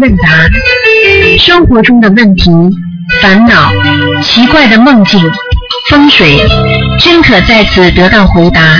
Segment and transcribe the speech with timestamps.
[0.00, 0.28] 问答，
[1.38, 2.50] 生活中的问题、
[3.20, 3.72] 烦恼、
[4.22, 5.20] 奇怪的梦境、
[5.90, 6.38] 风水，
[7.00, 8.78] 均可在此得到回答。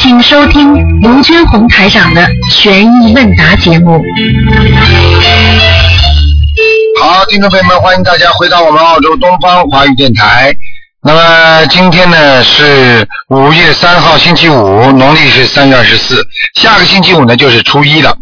[0.00, 4.02] 请收听卢军红台长的悬疑问答节目。
[7.00, 10.54] 好，听众朋友们，欢迎大家回到我们澳洲东方华语电台。
[11.02, 16.22] 那么今天呢是五月三号星期五，农历是三月二十四，
[16.56, 18.14] 下个星期五呢就是初一了，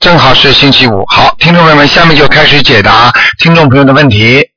[0.00, 1.04] 正好是星期五。
[1.06, 4.50] 好，听众朋友们，下面就开始解答听众朋友的问题。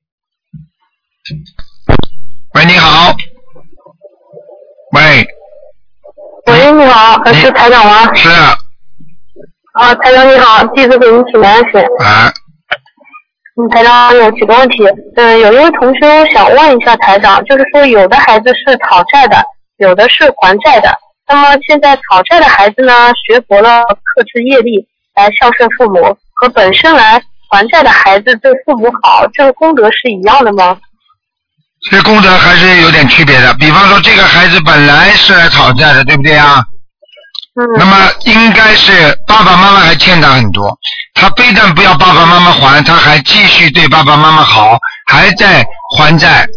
[2.56, 3.16] 喂，你好。
[4.92, 5.26] 喂，
[6.48, 8.14] 喂，你好，呃是台长吗？
[8.16, 8.30] 是
[9.74, 11.78] 啊，台长你好，弟子给您请安是。
[12.04, 12.34] 啊，
[13.56, 14.84] 嗯，台长有几个问题，
[15.16, 19.42] 嗯，有一位同修想问一下台长，就是说有的孩子是讨债的，
[19.78, 20.94] 有的是还债的。
[21.28, 24.88] 那么现在讨债的孩子呢，学佛了，克制业力
[25.20, 30.78] 来孝顺父母，和本身来还债的孩子对父母好，这个功德是一样的吗？
[31.92, 33.54] 这功德还是有点区别的。
[33.56, 36.64] 比方说，这个孩子本来是来讨债的，对不对啊？
[37.60, 37.68] 嗯。
[37.78, 40.74] 那么应该是爸爸妈妈还欠他很多，
[41.16, 44.78] 他非但不要爸爸妈妈还，他还继续对爸爸妈妈好，
[45.12, 45.66] 还在
[45.98, 46.48] 还债，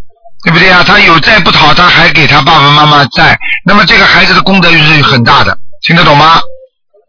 [0.45, 0.85] 对不对啊？
[0.87, 6.41] 他有债不讨，他还给他爸爸妈妈债，那么这个孩子的功德是很大的，听得懂吗？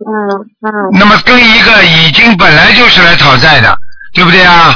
[0.05, 0.29] 嗯
[0.61, 3.77] 嗯那么跟一个已经本来就是来讨债的，
[4.13, 4.75] 对不对啊？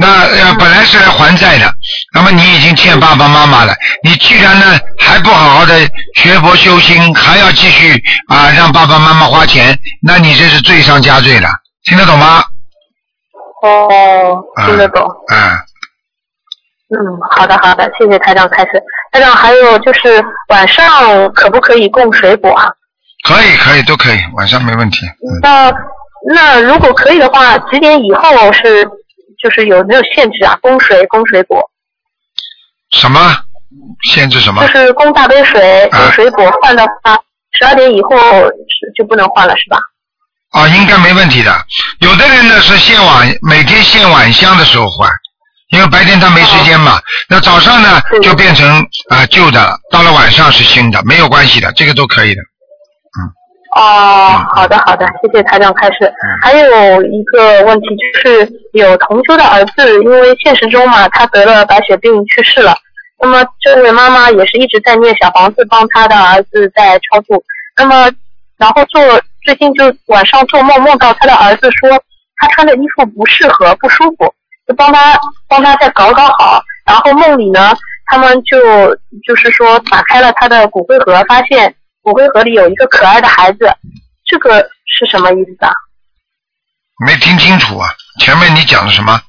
[0.00, 1.74] 那呃本来是来还债的，
[2.14, 5.74] 那么你已经欠爸爸妈妈了，你居然呢还不好好的
[6.14, 11.48] 学佛修心，还要继续啊让爸爸妈妈花钱，那你这是罪上加罪了，
[11.84, 12.44] 听得懂吗？
[13.64, 15.04] 哦，听得懂。
[15.32, 15.50] 嗯，
[16.94, 18.70] 嗯，好的好的，谢谢台长开始。
[19.10, 22.68] 台长还有就是晚上可不可以供水果啊？
[23.28, 25.04] 可以可以都可以，晚上没问题。
[25.06, 25.70] 嗯，那
[26.34, 28.84] 那如果可以的话，几点以后是
[29.42, 30.58] 就是有没有限制啊？
[30.62, 31.62] 供水供水果，
[32.90, 33.36] 什么
[34.10, 34.72] 限制什么就？
[34.72, 37.18] 是供大杯水、啊供水果换的话，
[37.52, 38.10] 十二点以后
[38.46, 39.78] 是就不能换了是吧？
[40.52, 41.54] 啊，应该没问题的。
[42.00, 45.08] 有的人呢是献晚，每天献晚香的时候换，
[45.70, 46.98] 因为白天他没时间嘛。
[47.28, 48.66] 那早上呢就变成
[49.10, 52.40] 啊、旧的了，到了晚上是新的，没有关系的，这个都可以的。
[53.78, 56.12] 哦，好的好的，谢谢台长开始。
[56.42, 62.74] 还有一个问题就是，有同修的儿子，因为现实中嘛，他得了白血病去世了。
[63.20, 67.40] 那么这位妈妈也是一直在念小房子帮他的儿子在超度。
[67.76, 68.10] 那么，
[68.56, 69.00] 然后做
[69.44, 71.90] 最近就晚上做梦梦到他的儿子说
[72.36, 74.34] 他穿的衣服不适合不舒服，
[74.66, 75.16] 就帮他
[75.48, 76.60] 帮他再搞搞好。
[76.84, 77.72] 然后梦里呢，
[78.06, 78.58] 他们就
[79.24, 81.72] 就是说打开了他的骨灰盒，发现
[82.02, 83.70] 骨灰盒里有一个可爱的孩子，
[84.24, 85.72] 这个是什么意思啊？
[87.06, 87.88] 没听清楚啊，
[88.20, 89.20] 前面你讲的什么？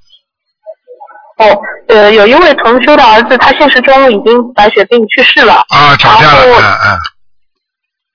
[1.37, 5.63] 哦，呃，有一位同修的儿子，他现实中已经白血病去世了。
[5.69, 6.99] 啊，吵架了，嗯嗯。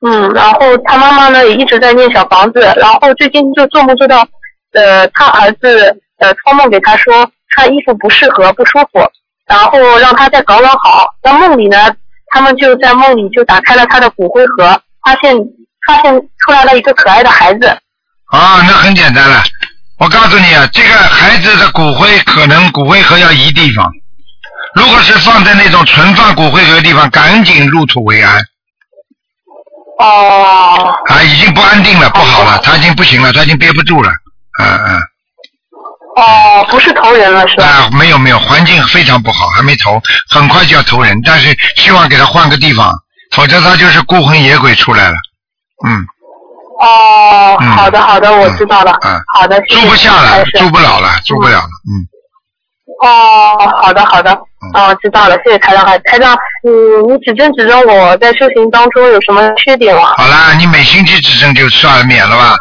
[0.06, 4.26] 嗯，然后他妈妈呢也一直在念小房子，然后最近就做梦做到，
[4.72, 9.00] 呃，他儿子呃托梦给他说穿衣服不适合不舒服，
[9.46, 11.06] 然后让他再搞搞好。
[11.22, 11.96] 那梦里呢，
[12.34, 15.36] 他们就在梦里就打开了他的骨灰盒，发现
[15.86, 17.68] 发现出来了一个可爱的孩子。
[18.26, 19.40] 啊，那很简单了。
[19.98, 23.88] 我告诉你啊，这个孩子的骨灰可能骨灰盒要移地方，
[24.74, 28.42] 如果是放在那种存放骨灰盒的地方，赶紧入土为安。
[30.00, 34.10] 哦啊，已经不安定了，不好了，他已经不行了，他已经憋不住了。
[34.60, 35.00] 嗯嗯。
[36.16, 37.64] 哦，不是投人了是吧？
[37.64, 42.92] 啊，没有没有，环境非常不好，还没投，很快就要投人，但是希望给他换个地方，
[43.32, 45.16] 否则他就是孤魂野鬼出来了。
[45.86, 46.06] 嗯，
[46.80, 48.92] 哦，嗯好的好的，我知道了。
[49.02, 51.68] 嗯好的，谢谢住不下了住不了了，住不了了。
[51.90, 51.92] 嗯，
[53.02, 54.32] 哦，好的好的，
[54.72, 55.84] 哦，知道了，谢谢台长。
[56.04, 56.32] 台长，
[56.62, 56.70] 嗯，
[57.08, 60.14] 你指正指正我在修行当中有什么缺点吗？
[60.16, 62.54] 好啦，你每星期指正就算了，免了吧，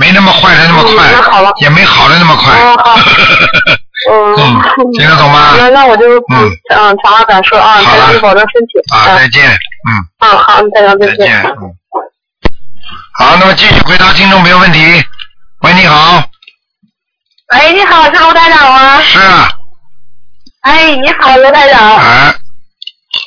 [0.00, 2.52] 没那么坏的那么快，嗯好了也没好的那么快。
[2.60, 2.98] 哦好
[4.08, 8.78] 嗯，嗯听得懂吗那那我就嗯嗯嗯，长话短说啊，好了台长你保重身体。
[8.94, 9.90] 啊，再嗯见，嗯，
[10.20, 11.74] 嗯，好，大家再再见，嗯。
[13.18, 14.78] 好，那么继续回答听众朋友问题。
[15.62, 16.22] 喂，你好，
[17.54, 19.00] 喂，你好，是卢台长吗？
[19.02, 19.48] 是啊，
[20.62, 21.80] 哎，你好，卢台长。
[21.96, 22.34] 啊，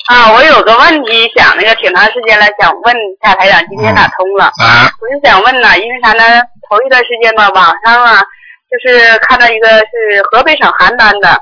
[0.07, 6.23] 啊，我有个问题想那个挺长时间了，想问一下台长，今天打通了，啊，我就想问呐，因为啥呢？
[6.69, 8.21] 头一段时间吧，网上啊，
[8.69, 11.41] 就是看到一个是河北省邯郸的，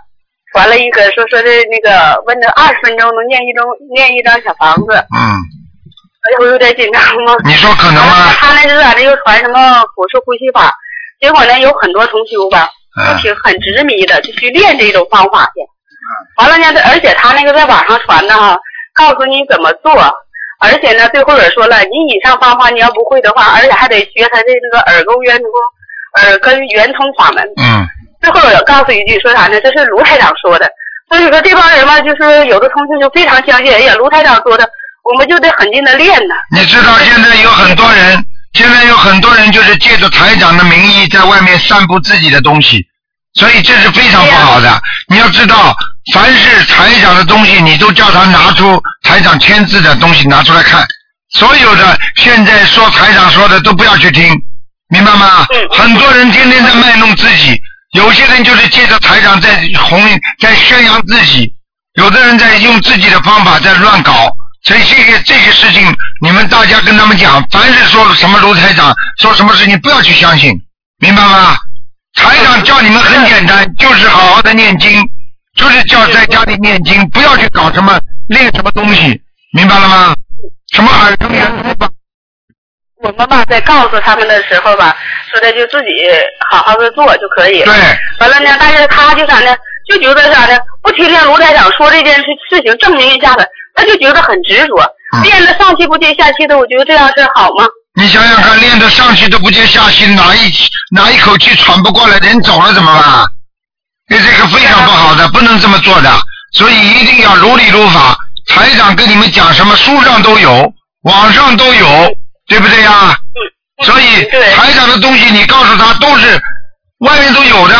[0.54, 5.20] 传了一个说说的那个问的二十分钟能念一张念一张小房子，嗯，
[6.24, 7.36] 哎呀，我有点紧张吗？
[7.44, 8.32] 你说可能吗？
[8.40, 10.74] 他那就在那又传什么腹式呼吸法，
[11.20, 15.52] 结果呢有很多同修吧，嗯就挺很执迷的，就去练这种方法去。
[16.38, 18.58] 完了呢，而且他那个在网上传的哈，
[18.96, 19.92] 告诉你怎么做，
[20.60, 25.46] 而且呢，最后也说了，你以上方法你要不会的话，而且还得学他的那个耳沟圆通、
[26.24, 27.44] 耳根圆通法门。
[27.58, 27.86] 嗯，
[28.22, 29.60] 最后也告诉一句，说啥呢？
[29.62, 30.70] 这是卢台长说的。
[31.10, 34.68] 所以说这帮人嘛，就是有的同学就非常相信，哎呀，卢台长说的，
[35.04, 36.36] 我们就得狠劲的练呢。
[36.54, 42.86] 你知道现在有很多人，现在有很多人就是借着台长的名义在外面散布自己的东西，
[43.36, 44.70] 所以这是非常不好的。
[45.08, 45.74] 你要知道，
[46.14, 50.86] 凡是台长的东西，你都叫他拿出台长签字的东西拿出来看。
[51.34, 54.34] 所有的现在说台长说的都不要去听，
[54.90, 55.46] 明白吗？
[55.50, 57.60] 嗯很多人天天在卖弄自己，
[57.94, 60.02] 有些人就是借着台长在红
[60.40, 61.54] 在宣扬自己，
[61.96, 64.30] 有的人在用自己的方法在乱搞。
[64.64, 70.52] 所以这些这些事情，你们大家跟他们讲，凡是说什么卢台长说什么事情，不要去相信，
[71.00, 71.56] 明白吗？
[72.16, 75.02] 台长叫你们很简单，就是好好的念经，
[75.58, 78.00] 就是叫在家里念经，不要去搞什么
[78.30, 79.20] 练什么东西，
[79.52, 80.16] 明白了吗？
[80.72, 81.90] 什么耳根圆通法
[83.02, 84.96] 我们吧，在告诉他们的时候吧，
[85.32, 85.90] 说的就自己
[86.52, 87.64] 好好的做就可以。
[87.64, 87.74] 对，
[88.20, 89.56] 完了呢，但是他就啥呢？
[89.90, 90.58] 就觉得啥呢？
[90.82, 94.82] 不听听卢台长说这件事事情证明一下子，他就觉得很执着，
[95.16, 96.58] 嗯练的上气不接下气的。
[96.58, 97.66] 我觉得这样是好吗？
[97.96, 100.52] 你想想看，练的上气都不接下气，哪一
[100.94, 103.26] 哪一口气喘不过来，人走了怎么办？
[104.08, 106.12] 这这个非常不好的，不能这么做的，
[106.54, 108.18] 所以一定要如理如法。
[108.48, 110.72] 台长跟你们讲什么，书上都有，
[111.04, 112.16] 网上都有，
[112.48, 113.18] 对不对呀？
[113.84, 114.24] 所以
[114.56, 116.42] 台长的东西，你告诉他都是
[117.00, 117.76] 外面都有的，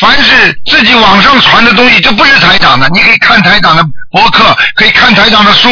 [0.00, 2.88] 凡是自己网上传的东西，这不是台长的。
[2.88, 5.68] 你可以看台长的博客，可以看台长的书，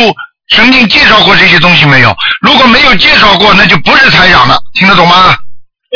[0.55, 2.15] 曾经介绍过这些东西没有？
[2.43, 5.35] 如果没有介绍过，那就不是台长的，听得懂吗？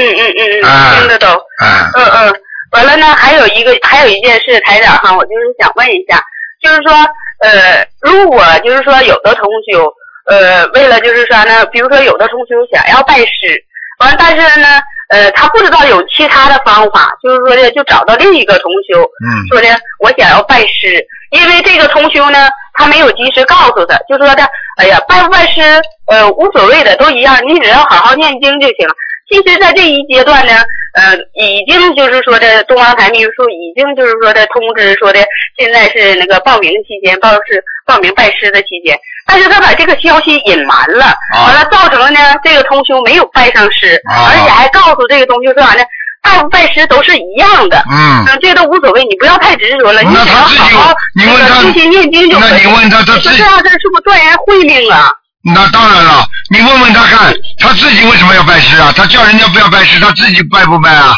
[0.00, 1.28] 嗯嗯嗯啊嗯，听得懂。
[1.62, 2.34] 嗯，嗯嗯，
[2.74, 6.20] 完了呢，还有一个还有一件事，台长哈，我就是想问一下，
[6.60, 6.92] 就是说，
[7.40, 9.86] 呃，如果就是说有的同修，
[10.26, 13.54] 呃，为了就是说呢，比如说有的同修想要拜师，
[14.00, 14.80] 完，但是呢，
[15.10, 19.68] 呃，他不知道有其他的方法，就是说呢就找到另一个同修，嗯说呢
[20.00, 20.98] 我想要拜师，
[21.30, 24.42] 因为这个同修呢，他没有及时告诉他，就说的，
[24.78, 25.60] 哎呀，拜不拜师，
[26.08, 28.88] 呃，无所谓的，都一样，你只要好好念经就行。
[29.30, 30.52] 其实，在这一阶段呢，
[30.94, 35.20] 呃，已经就是说的东方台秘书处已经就是说的通知说的，
[35.58, 38.96] 现在是那个报名期间，报是报名拜师的期间，
[39.26, 45.84] 但是他把这个消息隐瞒了，啊完了造成了呢，这个同修没有拜上师，啊而且还告诉这个同修说啥呢？
[46.22, 52.50] 拜不拜师都是一样的，嗯，嗯，这都无所谓，你不要太执着了，你只要那他自己好好你问他那个修心念经就可以。
[52.50, 55.10] 那你问他他自己说这样事是不是断言慧命啊？
[55.46, 58.92] 那当然了，你问问他看，他自己为什么要拜师啊？
[58.96, 61.14] 他叫人家不要拜师，他自己拜不拜啊？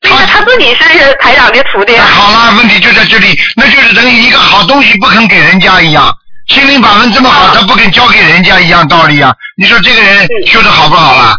[0.00, 2.06] 对呀，他自己是台长的徒弟那啊。
[2.06, 6.10] 好了，问题就在这里，那就是等于一个好东西不肯给人家一样，
[6.48, 9.30] 心灵法门这么好，啊他不肯交给人家一样道理啊。
[9.58, 11.36] 你说这个人嗯修的好不好啦？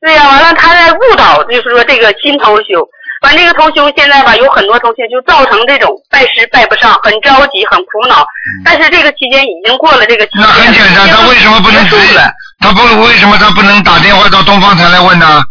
[0.00, 2.88] 对呀、完了他在误导，就是说这个新头修。
[3.22, 8.26] 完这个同修现在吧，有很多同学就造成这种拜师拜不上，很着急，很苦恼。
[8.64, 12.30] 但是这个期间已经过了这个期间，嗯那很简单，他为什么不能直接结束了？
[12.60, 15.42] 他不为什么他不能打电话到东方台来问呢？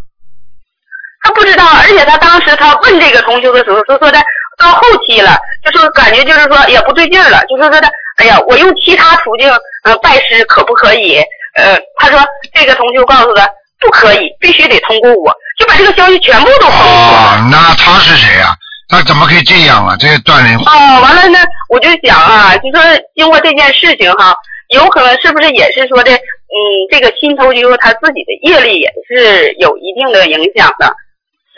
[1.23, 4.21] 他不知道，而且他当时他问这个同修的时候，说说的
[4.57, 9.51] 到后期了，就说感觉就是说也不对劲了，就是说的，哎呀，我用其他途径
[9.83, 11.17] 呃拜师可不可以？
[11.55, 12.19] 呃，他说
[12.53, 17.41] 这个同修告诉他不可以，必须得通过我，就把这个消息全部都封锁了。
[17.41, 18.55] 哦，那他是谁呀、
[18.87, 19.95] 他怎么可以这样啊？
[19.99, 22.81] 这个断人哦，完了呢，我就想啊，就说
[23.15, 24.35] 经过这件事情哈，
[24.69, 26.55] 有可能是不是也是说的，嗯，
[26.91, 30.93] 这个新头就他自己的业力也是有一定的影响的，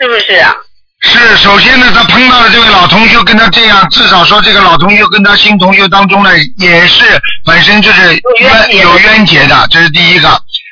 [0.00, 0.56] 是不是啊？
[1.02, 7.04] 是，首先呢，他碰到了这位老同学，跟他这样，至少说这个老同学跟他新同学当中呢，也是
[7.44, 10.28] 本身就是有冤有冤结的，这是第一个。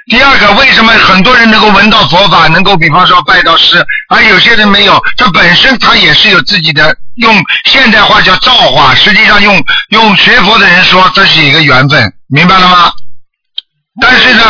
[0.09, 4.99] 第二个，为什么很多人能够闻到佛法，能够比方说拜到师，而有些人没有？
[5.19, 7.35] 他本身他也是有自己的，用
[7.67, 12.91] 现代话叫造化，实际上用用学佛的人说，这是一个缘分，明白了吗？
[14.01, 14.43] 但是呢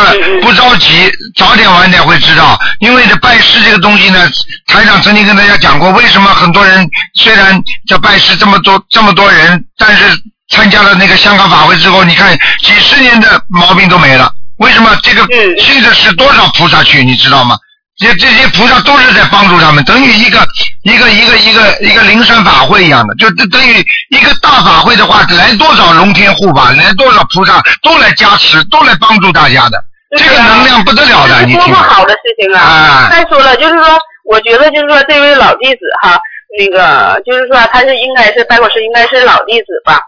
[0.42, 2.56] 不着急，早点晚点会知道。
[2.78, 4.30] 因为这拜师这个东西呢，
[4.68, 10.04] 台长曾经跟大家讲过，为什么很多人虽然这拜师这么多这么多人，但是
[10.50, 14.32] 参加了那个香港法会之后，你看几十年的毛病都没了。
[14.58, 17.56] 为什么这个嗯去的是多少菩萨去，你知道吗？
[17.98, 20.38] 这这些菩萨都是在帮助他们，等于一个
[20.84, 29.82] 一个一个一个一个灵山法会一样的，就等等于一个大法会的话，来多少龙天护法，来多少菩萨都来加持，都来帮助大家的，
[30.16, 31.80] 这个能量不得了的，你听吗？
[31.80, 32.62] 么好的事情啊！
[32.62, 33.98] 啊再说了，就是说
[34.30, 36.20] 我觉得就是说这位老弟子哈，
[36.56, 40.00] 那个就是说他是应该是拜过师，应该是老弟子吧？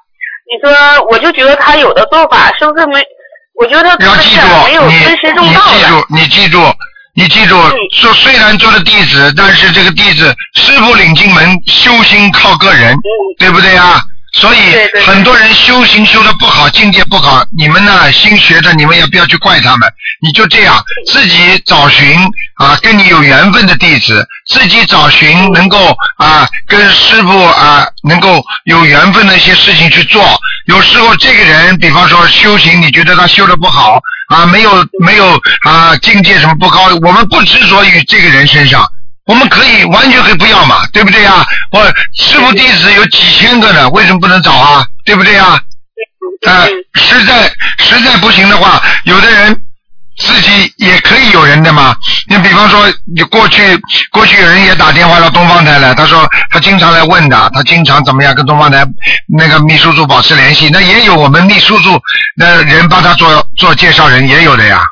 [0.47, 3.02] 你说我就觉得他有的做法是不是没？
[3.59, 5.49] 我觉得他要记住你你。
[5.49, 6.75] 记住你记住
[7.14, 13.00] 你记住，嗯说虽然做了弟子，但是这个弟子师傅领进门，修行靠个人，嗯，
[13.38, 14.00] 对不对啊？
[14.33, 14.59] 所以
[15.05, 22.17] 很多人修行修的不好，境界不好，你们呢新学的，你们也不要去怪他们，你就这样自己找寻
[22.57, 30.39] 啊，跟你有缘分的弟子，自己找寻能够啊跟师傅啊能够有缘分的一些事情去做。
[30.67, 38.87] 有时候这个人，比方说修行，你觉得他修的不好啊，没有没有啊境界什么不高，我们不执着于这个人身上。
[39.27, 41.47] 我们可以完全可以不要嘛，对不对呀？
[41.73, 41.85] 我
[42.17, 44.85] 师傅弟子有几千个呢，为什么不能找啊？
[45.05, 45.61] 对不对呀？
[46.47, 47.49] 啊、嗯实在
[47.79, 49.55] 实在不行的话，有的人
[50.19, 51.95] 自己也可以有人的嘛。
[52.29, 53.79] 你比方说，你过去
[54.11, 58.85] 过去有人也打电话到东方台来，他说他经常来问的，他经常怎么样跟东方台
[59.37, 60.69] 那个秘书处保持联系。
[60.73, 62.00] 那也有我们秘书处
[62.37, 64.83] 的人帮他做做介绍人，也有的呀，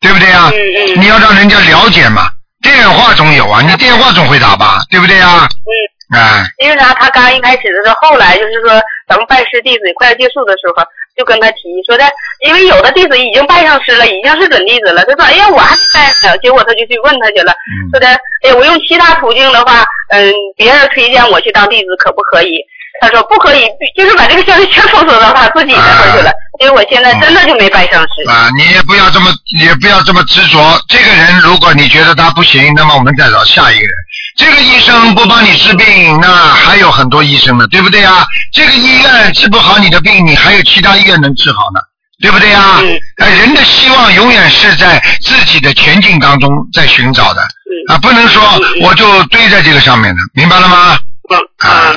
[0.00, 0.50] 对不对呀？
[0.96, 2.28] 你要让人家了解嘛，
[2.68, 5.48] 电话总有啊，你电话总会打吧，对不对呀？
[5.48, 5.72] 嗯。
[6.08, 6.94] 哎，因为啥？
[6.94, 10.82] 他刚一开始的时候，后来就是说咱们拜师弟子快要结束的时候，
[11.16, 12.04] 就跟他提说的，
[12.46, 15.04] 因为有的弟子已经拜上师了，已经是准弟子了。
[15.04, 18.08] 他说：“哎呀，我还没拜呢。”结果他就去问他去了，嗯说的
[18.44, 22.56] ：“哎，我用其他途径的话，嗯，别人推荐我去当弟子，可不可以？”
[23.00, 23.62] 他说：“不可以，
[23.96, 26.32] 就是把这个消息全封锁到他自己那回去了。
[26.60, 28.28] 因为我现在真的就没拜上师。
[28.28, 30.80] 啊，你也不要这么，也不要这么执着。
[30.88, 33.90] 这个人，如果你觉得他不行，那么我们再找下一个人。
[34.36, 38.26] 这个医生不帮你治病，那还有很多医生呢，对不对啊？
[38.52, 41.80] 这个医院治不好你的病，你还有其他医院能治好呢，
[42.20, 42.80] 对不对啊？
[43.16, 48.42] 人的希望永远是在自己的前进当中在寻找的嗯啊，不能说
[48.82, 50.98] 我就堆在这个上面的，明白了吗？
[51.30, 51.92] 嗯啊，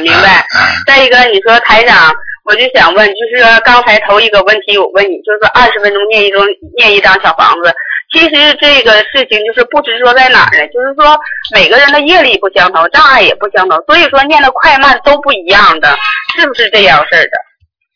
[1.03, 2.13] 一个，你说台长，
[2.45, 6.45] 我就想问，就是刚才头一个问题，我问你，就是说二十分钟念一张
[6.77, 7.73] 念一张小房子。
[8.13, 8.29] 其实
[8.59, 11.17] 这个事情就是不知说在哪儿呢，就是说
[11.53, 15.97] 每个人的业力不相同，障碍也不相同，所以说念的快慢都不一样的，
[16.37, 17.31] 是不是这样式儿的？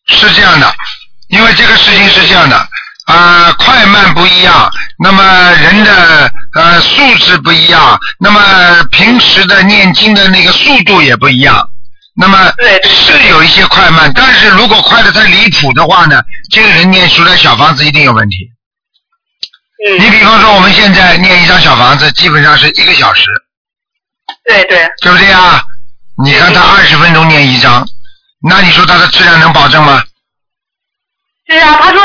[0.07, 0.71] 是这样的，
[1.29, 2.55] 因为这个事情是这样的，
[3.07, 4.71] 啊、快慢不一样，
[5.03, 8.39] 那么人的呃素质不一样，那么
[8.91, 11.69] 平时的念经的那个速度也不一样，
[12.17, 12.53] 那么
[12.83, 18.51] 是有一些快慢，但是如果快的太离谱的话呢，这个人念出来小房子一定有问题。
[19.85, 23.25] 嗯，你比方说我们现在念一张小房子，基本上是一个小时，
[24.45, 25.61] 对对，对不对啊？
[26.23, 27.85] 你看他二十分钟念一张，
[28.41, 30.01] 那你说他的质量能保证吗？
[31.49, 32.01] 是啊，他说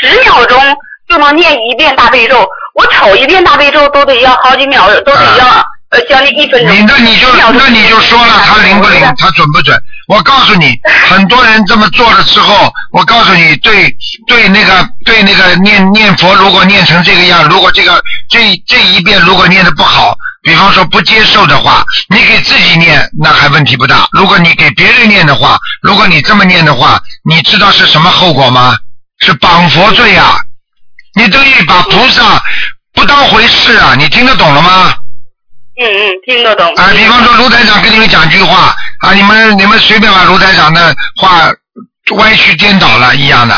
[0.00, 0.60] 十秒钟
[1.08, 6.74] 就能念一遍大悲咒，我瞅一遍大悲咒都得要好几秒，都得要、呃将近一分钟。
[6.74, 9.78] 你那你就那你就说了，他灵不灵，他准不准？
[10.08, 10.74] 我告诉你，
[11.08, 13.94] 很多人这么做了之后，我告诉你，对
[14.26, 24.08] 对那个对那个念念佛，如果念成这个样，如果这个这这一遍如果念的不好，比方说不接受的话，你给自己念那还问题不大。
[24.12, 28.76] 如果你给别人念的话，如果你这么念的话，你知道是什么后果吗？
[29.24, 30.36] 是绑佛罪啊！
[31.14, 32.42] 你等于把菩萨
[32.92, 33.94] 不当回事啊！
[33.96, 34.92] 你听得懂了吗？
[35.80, 36.66] 嗯嗯，听得懂。
[36.74, 41.50] 啊，比方说卢台长跟你们讲句话啊，你们你们随便把卢台长的话
[42.16, 43.54] 歪曲颠倒了一样的，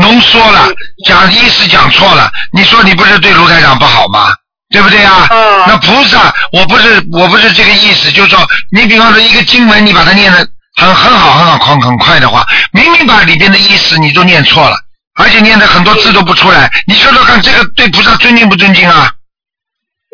[0.00, 0.68] 浓缩了，
[1.06, 4.28] 讲意思讲错了，你说你不是对卢台长不好吗？
[4.70, 5.28] 对不对啊？
[5.30, 8.40] 嗯那菩萨，我不是我不是这个意思，就是说，
[8.74, 10.38] 你比方说一个经文，你把它念的
[10.76, 14.76] 很很好很好很很快的话，明明把里边的意思你都念错了，
[15.20, 19.12] 而且念的很多字都不出来，你说说看，这个对菩萨尊敬不尊敬啊？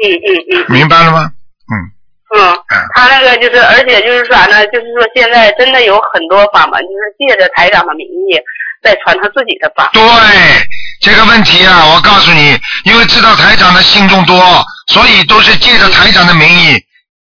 [0.03, 1.31] 嗯嗯嗯明白了吗？
[1.71, 1.75] 嗯
[2.37, 2.89] 嗯，嗯。
[2.95, 4.65] 他那个就是，而且就是啥呢？
[4.67, 8.39] 就是说现在真的有很多法门，就是借着台长的名义
[8.83, 9.91] 在传他自己的法。
[9.93, 10.03] 对
[11.01, 16.77] 这个问题啊，我告诉你，因为知道台长的信众多，所以都是借着台长的名义。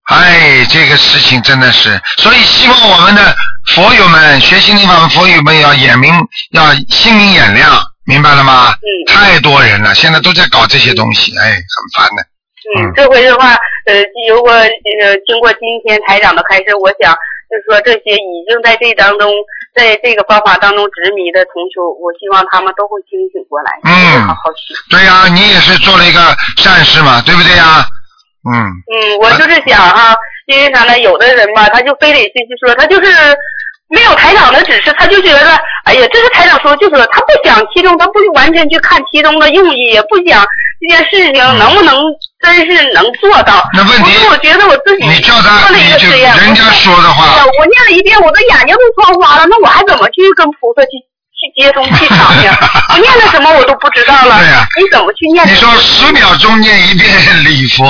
[0.06, 3.36] 哎，这个事情真的是，所以希望我们的
[3.74, 6.14] 佛友们学心灵法门，佛友们要眼明，
[6.52, 8.72] 要心明眼亮，明白了吗？
[8.72, 12.26] 嗯太多人了，现在都在搞这些东西，哎，很烦的。
[12.76, 13.56] 嗯嗯，这回的话，
[13.86, 17.14] 呃，如果呃经过今天台长的开示，我想
[17.50, 19.32] 就是说这些已经在这当中，
[19.76, 24.74] 在这个方法当中执迷的同修，我希望他们都会清醒过来，嗯好好学。
[24.90, 26.20] 对呀、你也是做了一个
[26.58, 27.84] 善事嘛，对不对呀、
[28.48, 28.54] 嗯，
[28.88, 30.16] 嗯，我就是想哈，
[30.48, 30.98] 因为啥呢？
[31.00, 33.12] 有的人吧，他就非得就是说他就是
[33.90, 40.44] 没有台长的指示，他就觉得，哎呀，这是台长说，就是他不想其中，他不完全去看其中的用意，也不想
[40.82, 41.96] 这件事情能不能
[42.42, 43.64] 真是能做到？
[43.74, 47.24] 那问题我觉得我自己你叫他做了一个实验，人家说的话
[47.60, 50.98] 我念了一遍，我的眼睛都窗花了，那我还怎么去跟菩萨去
[51.38, 52.44] 去接通气场呢？
[52.90, 54.40] 我念的什么我都不知道了。
[54.42, 55.46] 对呀你怎么去念？
[55.48, 57.12] 你说十秒钟念一遍
[57.44, 57.86] 礼佛，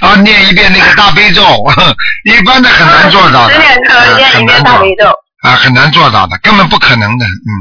[0.00, 1.42] 啊，念一遍那个大悲咒，
[2.24, 5.06] 一般的很难做到念一遍大悲咒。
[5.42, 7.52] 啊，很难做到的，根本不可能的，嗯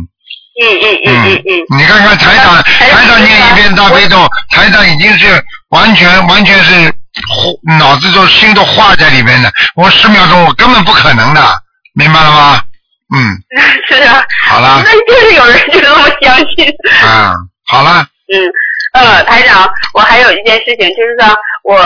[0.61, 1.77] 嗯嗯嗯嗯嗯。
[1.79, 6.89] 你看看台长，台长念一遍大悲咒，台长已经是完全完全是
[7.27, 11.41] 化脑子都心都化在里面的，我十秒钟我根本不可能的，
[11.93, 12.61] 明白了吗？
[13.15, 13.37] 嗯，
[13.89, 14.23] 是啊。
[14.47, 16.67] 好了那就是有人就这么相信。
[17.05, 17.33] 啊，
[17.67, 17.99] 好了，
[18.33, 18.39] 嗯，
[18.93, 21.27] 呃，台长，我还有一件事情，就是说
[21.63, 21.77] 我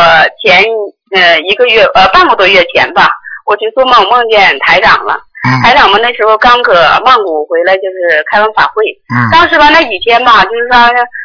[0.44, 0.64] 前
[1.16, 3.10] 呃一个月呃半个多月前吧，
[3.46, 5.16] 我去做梦梦见台长了。
[5.48, 6.74] 嗯台长们那时候刚搁
[7.06, 8.84] 曼谷回来，就是开完法会。
[9.16, 10.78] 嗯当时吧，那几天吧，就是说，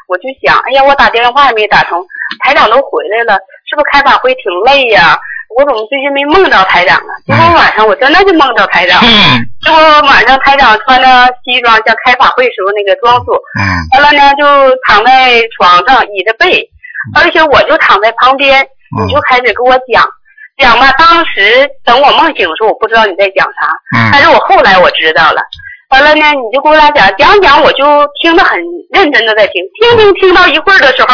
[0.06, 2.06] 我就想，哎呀，我打电话也没打通，
[2.44, 3.34] 台长都回来了，
[3.68, 5.18] 是不是开法会挺累呀？
[5.56, 7.10] 我怎么最近没梦到台长啊？
[7.26, 9.00] 结果晚上我真的就梦到台长。
[9.02, 9.78] 嗯结果
[10.08, 11.06] 晚上台长穿着
[11.44, 14.44] 西装，像开法会时候那个装束，嗯完了呢，就
[14.86, 16.68] 躺在床上倚着背，
[17.14, 20.02] 而且我就躺在旁边，嗯你就开始给我讲，
[20.58, 20.90] 讲吧。
[20.98, 23.70] 当时等我梦醒的时候，我不知道你在讲啥，
[24.12, 25.40] 但嗯是我后来我知道了。
[25.90, 27.84] 完了呢，你就给我俩讲讲讲，我就
[28.22, 28.58] 听得很
[28.92, 31.08] 认真的在听，听听听到一会儿的时候，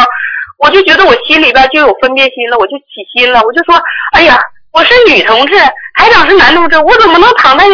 [0.58, 3.74] 我就觉得我心里边就有分别心了，我就起心了，我就说，
[4.12, 4.38] 哎呀，
[4.72, 5.56] 我是女同志，
[5.96, 7.64] 台长是男同志，我怎么能躺在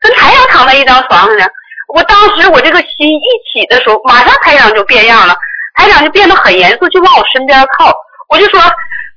[0.00, 1.46] 跟台长躺在一张床上呢？
[1.94, 5.34] 我当时我这个心一起的时候，马上台长就变样了，
[5.74, 7.92] 台长就变得很严肃，就往我身边靠。
[8.28, 8.60] 我就说，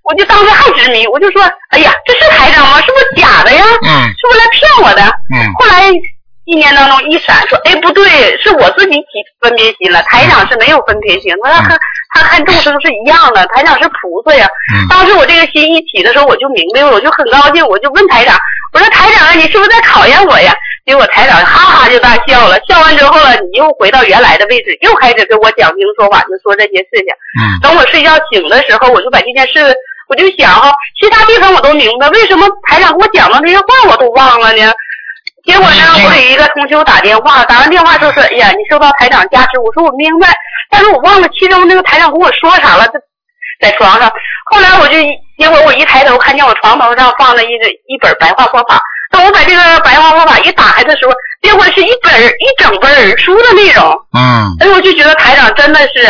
[0.03, 1.41] 我就当时还执迷，我就说，
[1.71, 2.79] 哎呀，这是台长吗？
[2.81, 3.63] 是不是假的呀？
[3.83, 5.01] 嗯是不是来骗我的？
[5.33, 5.91] 嗯后来
[6.45, 9.05] 一年当中一闪，说，哎，不对，是我自己起
[9.41, 10.01] 分别心了。
[10.03, 11.77] 台长是没有分别心，他看
[12.17, 14.47] 他看众生是一样的，台长是菩萨呀。
[14.73, 18.35] 嗯当时我这个心一起的时候，我就明白了，我就很高兴，我就问台长，
[18.73, 20.53] 我说台长啊，你是不是在考验我呀？
[20.85, 27.07] 结果台长哈哈就大笑了，笑完之后了，你又回到原来的位置，又开始跟我讲经说法，就说这些事情。
[27.39, 29.75] 嗯等我睡觉醒的时候，我就把这件事，
[30.07, 34.71] 我就想哈，其他地方我都明白，为什么台长给我讲的这些话我都忘了呢？
[35.47, 40.27] 结果呢，我给一个同修打电话，打完电话就说：“哎呀，你受到台长加持。”我说：“我明白，
[40.69, 42.85] 但是我忘了其中那个台长跟我说啥了。”
[43.59, 44.07] 在床上，
[44.51, 44.99] 后来我就
[45.39, 48.79] 结果我一抬头看见我床头上放了一个一本白话佛法。
[49.09, 53.83] 等我把这个白话佛法一打开的时候，结果是一本一整本书的内容。
[54.13, 56.05] 嗯哎，我就觉得台长真的是，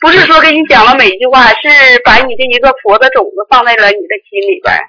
[0.00, 1.68] 不是说给你讲了每一句话，是
[2.04, 4.80] 把你的一个佛的种子放在了你的心里边儿。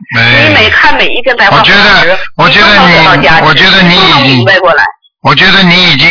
[0.48, 4.84] 你每，看每一篇白话我觉得我觉得你我觉得你已经明白过来。
[5.22, 6.10] 我觉得你已经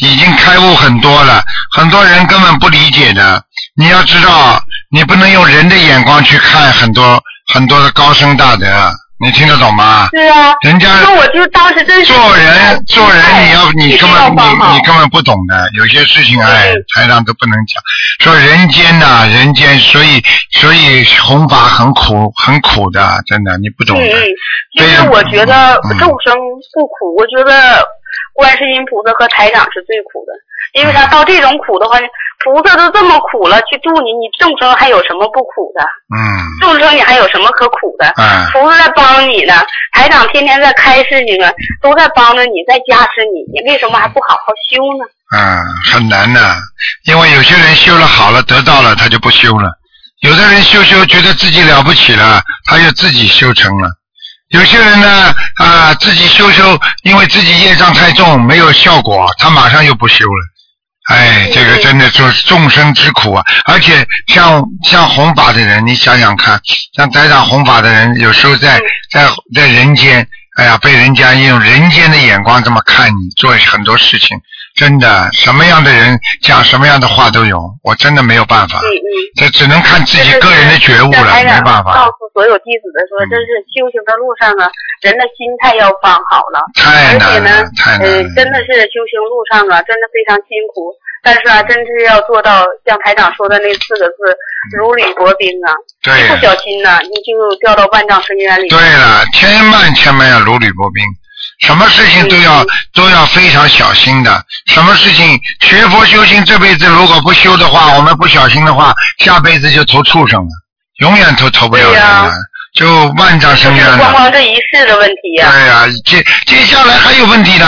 [0.00, 1.42] 已经开悟很多了，
[1.76, 3.42] 很多人根本不理解的。
[3.76, 4.58] 你要知道，
[4.90, 7.22] 你不能用人的眼光去看很多
[7.52, 8.66] 很多的高僧大德，
[9.20, 10.08] 你听得懂吗？
[10.12, 17.82] 是啊，人家那我就当时真是做人做人，你要你根本你你根本不懂的，有些事情哎嗯，台上都不能讲。
[18.20, 24.08] 说人间呐、人间，所以所以弘法很苦很苦的，真的你不懂的。
[24.78, 26.34] 其实我觉得嗯众生
[26.74, 27.84] 不苦，我觉得
[28.34, 30.32] 观世音菩萨和台长是最苦的，
[30.80, 31.98] 因为啥到这种苦的话，
[32.44, 35.82] 菩萨都这么苦了，去度你，你众生还有什么不苦的？
[36.14, 36.16] 嗯
[36.60, 38.06] 众生你还有什么可苦的？
[38.16, 39.54] 嗯菩萨在帮你呢，
[39.92, 45.04] 台长天天在开示你们，都在帮着你，在加持你，你为什么还不好好修呢？
[45.36, 46.40] 嗯，很难的，
[47.04, 49.68] 因为有些人修了好了得到了，他就不修了；
[50.20, 53.90] 有的人修修觉得自己了不起了，他就自己修成了。
[54.48, 60.46] 有些人呢，啊，自己修修，因为自己业障太重，没有效果，他马上又不修了。
[61.10, 63.42] 哎，这个真的就是众生之苦啊！
[63.64, 66.60] 而且像像弘法的人，你想想看，
[66.94, 68.78] 像台长弘法的人，有时候在
[69.10, 70.26] 在在人间，
[70.58, 74.38] 哎呀，被人家用人间的眼光这么看你，做很多事情，
[74.78, 79.06] 真的什么样的人讲什么样的话都有，我真的没有办法嗯，嗯。
[79.34, 84.70] 这只能看自己个人的觉悟了，没办法，告诉所有弟子的说，嗯这是修行的路上啊，
[85.02, 86.62] 人的心态要放好了。
[86.78, 90.94] 太难了，，太难呃了，，真的是修行路上啊，真的非常辛苦。
[91.20, 94.14] 但是啊，真是要做到像台长说的那四个字
[94.78, 95.74] “如履薄冰”啊！
[96.00, 98.68] 对一不小心呐、你就掉到万丈深渊里。
[98.68, 101.02] 对了，千万千万要如履薄冰，
[101.60, 102.66] 什么事情都要、嗯。
[102.94, 104.42] 都要非常小心的。
[104.66, 108.92] 什么事情学佛修行这辈子如果不修的话，我们不小心的话，
[109.24, 110.48] 下辈子就投畜生了，
[111.00, 112.32] 永远都投不了人了，
[112.74, 113.98] 就万丈深渊了。
[113.98, 117.66] 光光这一世的问题呀、对呀、接接下来还有问题的，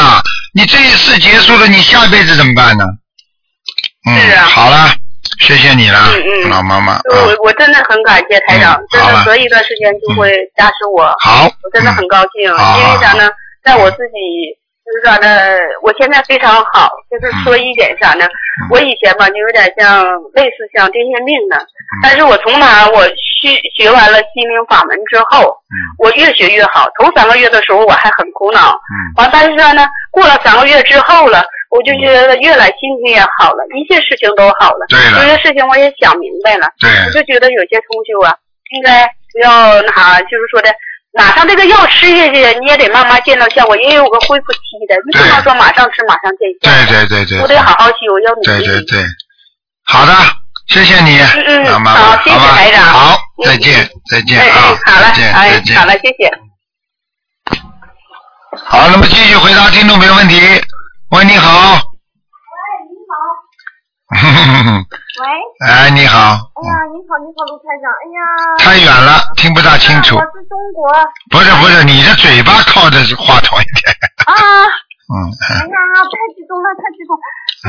[0.55, 2.85] 你这一世结束了，你下辈子怎么办呢？
[4.09, 4.47] 嗯，是啊。
[4.47, 4.93] 好了，
[5.41, 6.51] 谢谢你了，嗯嗯。
[6.51, 6.95] 老妈妈。
[6.95, 12.81] 啊我我真的很感谢台长嗯，真的隔一段时间就会加持我，好，我真的很嗯高兴，好。
[12.81, 13.29] 因为啥呢，
[13.65, 18.27] 在我自己就是啥呢，我现在非常好，就是说一点啥呢，
[18.71, 20.03] 我以前吧就有点像
[20.35, 21.61] 类似像癫痫病的，
[22.03, 26.89] 但是我从哪我学学完了心灵法门之后，嗯我越学越好。
[26.99, 34.87] 头三个月的时候我还很苦恼，嗯完，但是呢，过了三个月之后了，我就觉得越来心情也好了，一切事情都好了。
[34.89, 38.35] 对了有些事情我也想明白了，对，我就觉得有些同修啊，
[38.75, 40.75] 应该不要那啥，就是说的。
[41.13, 46.71] 马上这个药吃下去，你也得慢慢见到效果，也有个恢复期的，你不能说马上吃马上见效。
[46.87, 48.47] 对对对对，我得好好修，要努力。
[48.47, 49.05] 对对对，
[49.85, 50.13] 好的，
[50.69, 55.85] 谢谢你，嗯嗯老妈妈，好谢谢吧台长好，嗯再见再见哎哎啊，，好了再见，哎再，见好。
[55.87, 56.31] 了，谢谢。
[58.65, 60.39] 好，那么继续回答听众朋友问题。
[61.11, 61.73] 喂，你好。
[61.73, 61.81] 喂，
[62.87, 64.87] 你好。
[65.21, 65.27] 喂，
[65.69, 66.17] 哎，你好。
[66.33, 68.21] 哎呀，你好，你好，卢台长，哎呀，
[68.57, 70.23] 太远了，听不大清楚我。
[70.33, 70.89] 是中国
[71.29, 73.93] 不是不是，你的嘴巴靠着话筒一点。
[74.25, 74.33] 啊，
[75.13, 75.77] 嗯哎呀，
[76.09, 77.13] 太激动了，太激动，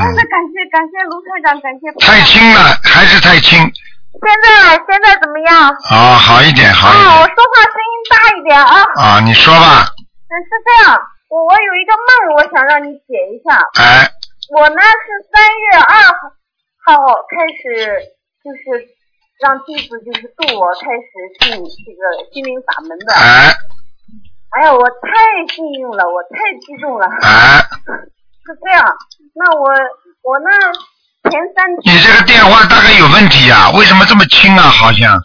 [0.16, 1.92] 的感谢感谢卢台长，感谢。
[2.00, 3.60] 太轻了，还是太轻。
[3.60, 5.68] 现在现在怎么样？
[5.92, 7.28] 啊，好一点，好一啊，我。
[7.28, 8.80] 说话声音大一点啊。
[8.96, 9.92] 啊，你说吧。
[9.92, 10.96] 嗯，是这样，
[11.28, 12.08] 我我有一个梦，
[12.40, 13.60] 我想让你解一下。
[13.76, 14.08] 哎，
[14.56, 16.32] 我呢是三月二号
[16.84, 18.10] 开始，
[18.42, 18.88] 就是
[19.40, 23.14] 让弟子就是助我开始进这个心灵法门的。
[23.14, 23.54] 哎，
[24.50, 27.06] 哎呀，我太幸运了，我太激动了。
[27.22, 27.62] 哎，
[28.44, 28.82] 是这样，
[29.34, 29.70] 那我
[30.22, 30.50] 我呢
[31.30, 33.70] 前三天你这个电话大概有问题啊？
[33.78, 34.62] 为什么这么轻啊？
[34.62, 35.20] 好像。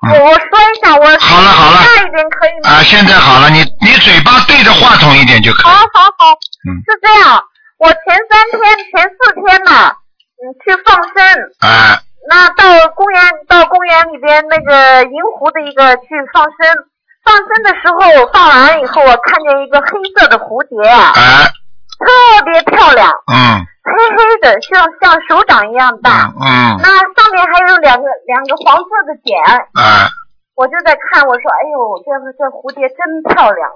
[0.00, 2.70] 我我说一下，我好了好了大一点可以吗？
[2.70, 5.64] 啊，现在好了，你你嘴巴对着话筒一点就可以。
[5.70, 6.32] 好好好，
[6.64, 7.44] 嗯是这样，
[7.78, 10.09] 我前三天前四天呢，嗯，
[10.64, 11.16] 去放生，
[11.60, 16.88] 哎，那到公园到公园里边那个银湖的一个去放生，
[17.24, 21.48] 放生的时候放完以后，我看见一个黑色的蝴蝶啊，哎，
[21.98, 23.66] 特别漂亮，嗯。
[23.82, 26.28] 黑黑的，像像手掌一样大。
[26.28, 29.40] 嗯嗯，那上面还有两个两个黄色的点，
[29.72, 30.04] 哎，
[30.54, 33.70] 我就在看，我说，哎呦，这个这蝴蝶真漂亮。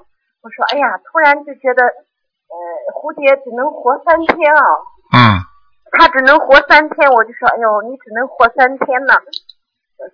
[0.45, 2.55] 我说，哎呀，突然就觉得，呃，
[2.93, 4.61] 蝴蝶只能活三天啊，
[5.09, 5.41] 嗯
[5.97, 9.15] 它只能活三天，我就说，哎呦，你只能活三天呢，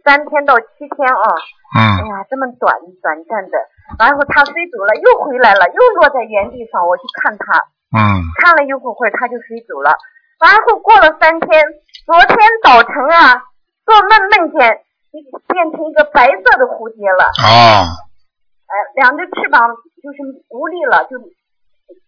[0.06, 1.26] 三天到七天啊，
[1.74, 2.70] 哎嗯呀，这么短
[3.02, 3.58] 短暂的。
[4.00, 7.65] 然后他飞走了，又回来了，又落在原地上，我去看他，
[7.98, 8.00] 嗯
[8.39, 9.98] 看了一会儿，他就飞走了。
[10.39, 11.50] 然后过了三天，
[12.06, 13.41] 昨天早晨啊，
[13.86, 17.84] 做梦梦见你变成一个白色的蝴蝶了，哦，
[18.70, 19.60] 呃，两只翅膀
[20.02, 20.17] 就是
[20.50, 21.17] 无力了，就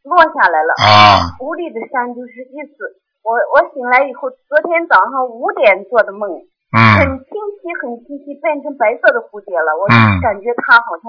[0.03, 0.73] 落下来了。
[0.77, 3.02] 哦，无力的山就是意思。
[3.23, 7.31] 我我醒来以后，昨天早上五点做的梦，很嗯清
[7.63, 9.71] 晰，很清晰，变成白色的蝴蝶了。
[9.79, 9.87] 我
[10.19, 11.07] 感觉它好像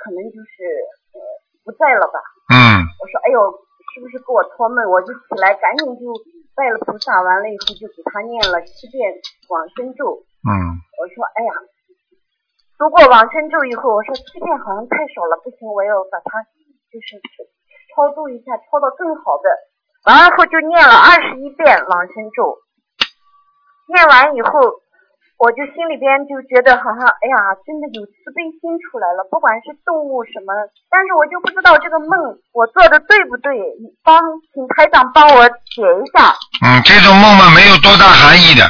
[0.00, 0.64] 可能就是
[1.12, 1.20] 呃
[1.64, 2.16] 不在了吧。
[2.52, 2.56] 嗯
[2.96, 3.36] 我说哎呦，
[3.92, 4.80] 是不是给我托梦？
[4.88, 6.08] 我就起来，赶紧就
[6.56, 9.12] 拜了菩萨，完了以后就给他念了七遍
[9.52, 10.24] 往生咒。
[10.48, 10.50] 嗯
[10.96, 11.52] 我说哎呀，
[12.80, 16.40] 读过往生咒以后，我说七遍好像太少了，不行，我要把它
[16.88, 17.20] 就是
[17.92, 19.52] 超度一下，超到更好的。
[20.04, 22.58] 完了后就念了二十一遍往生咒，
[23.86, 24.82] 念完以后，
[25.38, 30.50] 我就心里边就觉得好像哎呀，真的有慈悲心出来了，不管是动物什么，
[30.90, 32.18] 但是我就不知道这个梦
[32.50, 33.54] 我做的对不对，
[34.02, 34.18] 帮
[34.50, 36.34] 请台长帮我解一下。
[36.66, 38.66] 嗯，这种梦嘛没有多大含义的，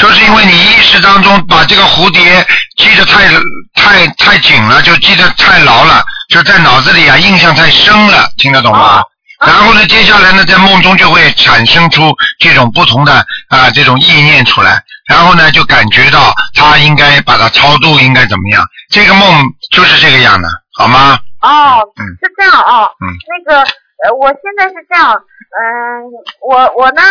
[0.00, 2.40] 就是因为你意识当中把这个蝴蝶
[2.80, 3.28] 记得太
[3.76, 6.00] 太太紧了，就记得太牢了，
[6.32, 9.04] 就在脑子里啊印象太深了，听得懂吗？
[9.46, 12.02] 然后呢，接下来呢，在梦中就会产生出
[12.38, 13.12] 这种不同的
[13.48, 18.64] 啊、这种意念出来，然后呢，就感觉到他应该把它超度，应该怎么样？
[18.90, 21.18] 这个梦就是这个样的，好吗？
[21.42, 22.88] 哦，嗯是这样哦。
[23.02, 23.60] 嗯那个
[24.02, 26.06] 呃，我现在是这样，嗯，
[26.42, 27.02] 我我呢，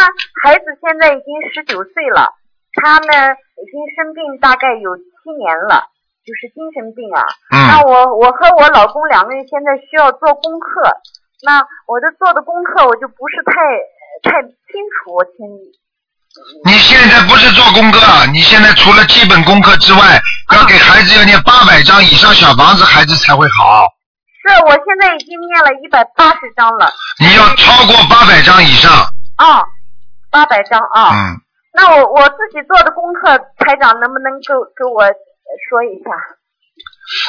[0.44, 2.32] 孩子现在已经十九岁了，
[2.82, 3.12] 他呢
[3.60, 5.88] 已经生病大概有七年了，
[6.24, 7.24] 就是精神病啊。
[7.52, 10.96] 那嗯我我和我老公两个人现在需要做功课，
[11.43, 13.54] 那我这做的功课我就不是太
[14.23, 14.51] 太清
[14.93, 15.45] 楚，我听
[16.63, 17.99] 你现在不是做功课，
[18.32, 20.21] 你现在除了基本功课之外，
[20.56, 23.86] 要给孩子要念八百张以上小房子，孩子才会好。
[24.41, 28.89] 是我现在已经念了一百八十张了，你要超过八百张以上，
[29.36, 29.62] 啊，
[30.30, 31.12] 八百张啊。
[31.13, 31.38] 嗯，
[31.73, 36.10] 那我我自己做的功课，台长能不能给给我呃说一下？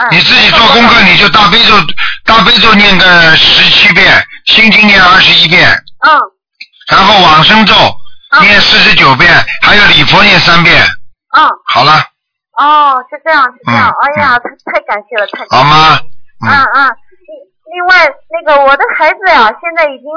[0.01, 1.75] 嗯、你自己做功课，你就大悲咒，
[2.33, 4.11] 大悲咒念个十七遍，
[4.47, 5.69] 心经念二十一遍，
[6.01, 6.11] 嗯
[6.89, 7.75] 然后往生咒
[8.31, 10.83] 啊念四十九遍，还有礼佛念三遍，
[11.37, 11.93] 嗯，好了，
[12.57, 13.91] 哦，是这样，是这样。
[13.91, 15.63] 嗯哎呀，太太感谢了，太感谢了。
[15.63, 16.01] 好吗？
[16.41, 16.97] 嗯嗯，嗯，
[17.69, 20.09] 另另外那个我的孩子呀、现在已经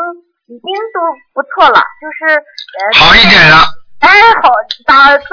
[0.47, 0.99] 已经都
[1.33, 2.99] 不错了，就是呃。
[2.99, 3.67] 好一点了。
[3.99, 4.09] 哎，
[4.41, 4.49] 好，
[4.85, 5.25] 打这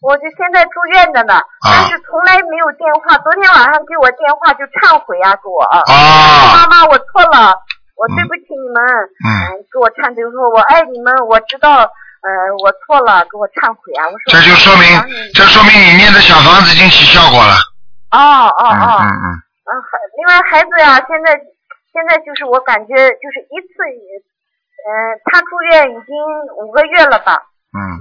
[0.00, 3.18] 我就现在住院着呢，啊但是从来没有电话。
[3.20, 5.60] 昨天晚上给我电话就忏悔啊，给我。
[5.64, 5.84] 啊
[6.56, 7.52] 妈，妈，我错了，
[8.00, 8.80] 我对不起你们。
[9.20, 12.28] 嗯给我忏悔说，我爱你们，我知道，呃，
[12.64, 14.08] 我错了，给我忏悔啊。
[14.08, 14.32] 我说。
[14.32, 14.88] 这就说明
[15.36, 17.54] 这说明你念的小房子已经起效果了。
[18.10, 18.84] 哦哦嗯哦。
[19.04, 19.26] 嗯嗯，
[19.68, 21.36] 嗯，孩另外孩子呀，现在
[21.92, 24.88] 现在就是我感觉就是一次，嗯，
[25.28, 26.10] 他住院已经
[26.64, 27.36] 五个月了吧，
[27.76, 28.00] 嗯，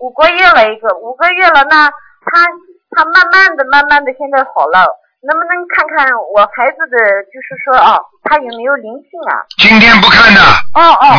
[0.00, 2.46] 五个月了一个，五个月了，那他
[2.90, 4.86] 他慢慢的慢慢的现在好了，
[5.22, 6.96] 能不能看看我孩子的，
[7.32, 9.44] 就是说哦，他有没有灵性啊？
[9.58, 10.40] 今天不看的，
[10.74, 11.18] 哦哦，嗯，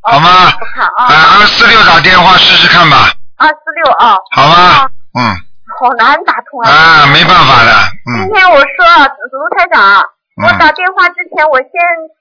[0.00, 0.50] 好吗？
[0.58, 4.88] 不看啊，啊，二四六打电话试试看吧，二四六啊，好吗？
[5.18, 5.20] 嗯，
[5.78, 6.70] 好难打通啊。
[6.70, 7.70] 啊，没办法的，
[8.08, 8.24] 嗯。
[8.24, 8.86] 今天我说
[9.32, 10.02] 卢台长，
[10.42, 11.70] 我嗯打电话之前我先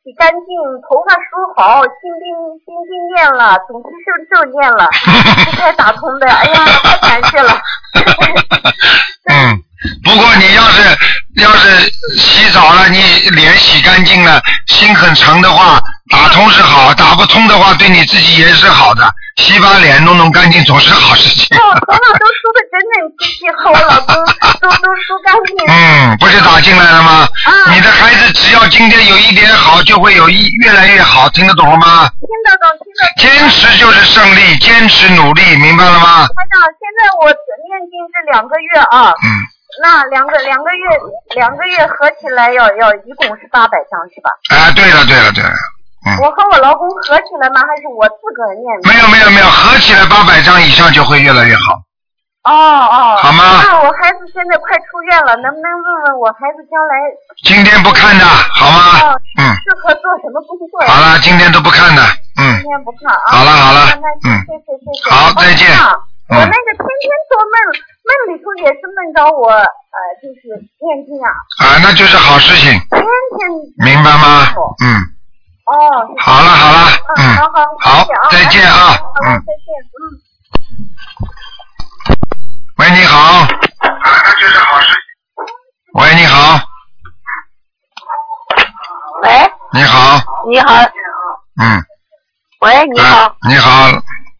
[0.03, 0.53] 洗干净，
[0.87, 2.29] 头发梳好，心经
[2.61, 4.87] 心经念了，总提圣咒念了，
[5.57, 6.29] 才打通的。
[6.29, 6.65] 哎呀，
[7.01, 7.59] 太感谢了。
[9.25, 9.57] 嗯，
[10.03, 10.83] 不过你要是
[11.41, 12.99] 要是洗澡了，你
[13.31, 15.81] 脸洗干净了，心很诚的话，
[16.13, 19.03] 打通是好；打不通的话，对你自己也是好的。
[19.37, 21.57] 洗把脸弄弄干净总是好事情。
[21.57, 24.13] 哦，头发都梳的整整齐齐，和我老公
[24.61, 25.57] 都都梳干净。
[25.67, 27.27] 嗯，不是打进来了吗？
[27.45, 32.07] 啊你的孩子只要今天有一点好，就会有一越来越好，听得懂了吗？
[32.21, 33.17] 听得懂，听得懂。
[33.17, 36.27] 坚持就是胜利，坚持努力，明白了吗？
[36.29, 39.27] 班长，现在我念经这两个月啊，嗯，
[39.81, 40.85] 那两个两个月
[41.35, 44.29] 两个月合起来要要一共是八百张是吧？
[44.55, 45.49] 啊，对了对了对了，
[46.05, 47.61] 嗯，我和我老公合起来吗？
[47.63, 48.89] 还是我自个儿念的？
[48.91, 51.81] 没有没有没有，合起来八百张以上就会越来越好。
[52.43, 56.93] 哦哦，好吗那我孩子现在快出院了，能不能问问我孩子将来
[57.47, 59.15] 今天不看的好吗哦？
[59.39, 60.91] 嗯，适合做什么工作呀？
[60.91, 62.03] 好了，今天都不看的，
[62.35, 63.31] 嗯今，天不看啊。
[63.31, 63.79] 好了好了
[64.27, 65.07] 嗯谢谢谢谢。
[65.09, 65.71] 好再见
[66.27, 67.55] 我那个天天做梦，
[68.03, 70.51] 梦里头也是梦到我，呃，就是
[70.83, 71.31] 念经啊，
[71.63, 73.87] 啊，那就是好事情，天天。
[73.87, 74.51] 明白吗？
[74.83, 74.99] 嗯，
[75.65, 75.73] 哦。
[76.19, 76.77] 好了好了，
[77.17, 77.49] 嗯嗯，好
[77.79, 79.27] 好，好再见啊嗯。
[79.45, 79.67] 再见，
[79.99, 80.01] 嗯。
[82.77, 83.17] 喂，你好。
[83.19, 83.47] 啊，
[84.39, 84.87] 就是好事。
[85.93, 86.59] 喂，你好，
[89.21, 90.73] 喂，你好，你好，
[91.61, 91.85] 嗯，
[92.61, 93.69] 喂，你好，啊你好，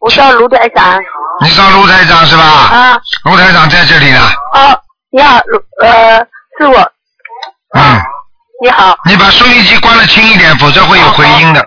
[0.00, 1.00] 我叫卢台长。
[1.40, 2.42] 你叫卢台长是吧？
[2.44, 4.20] 啊，卢台长在这里呢，
[4.54, 6.18] 哦，你好，卢呃，
[6.58, 6.76] 是我，
[7.76, 8.02] 嗯，
[8.62, 11.60] 你好，你把收音机关的轻一点，否则会有回音的。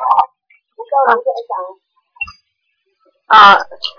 [3.27, 3.55] 啊，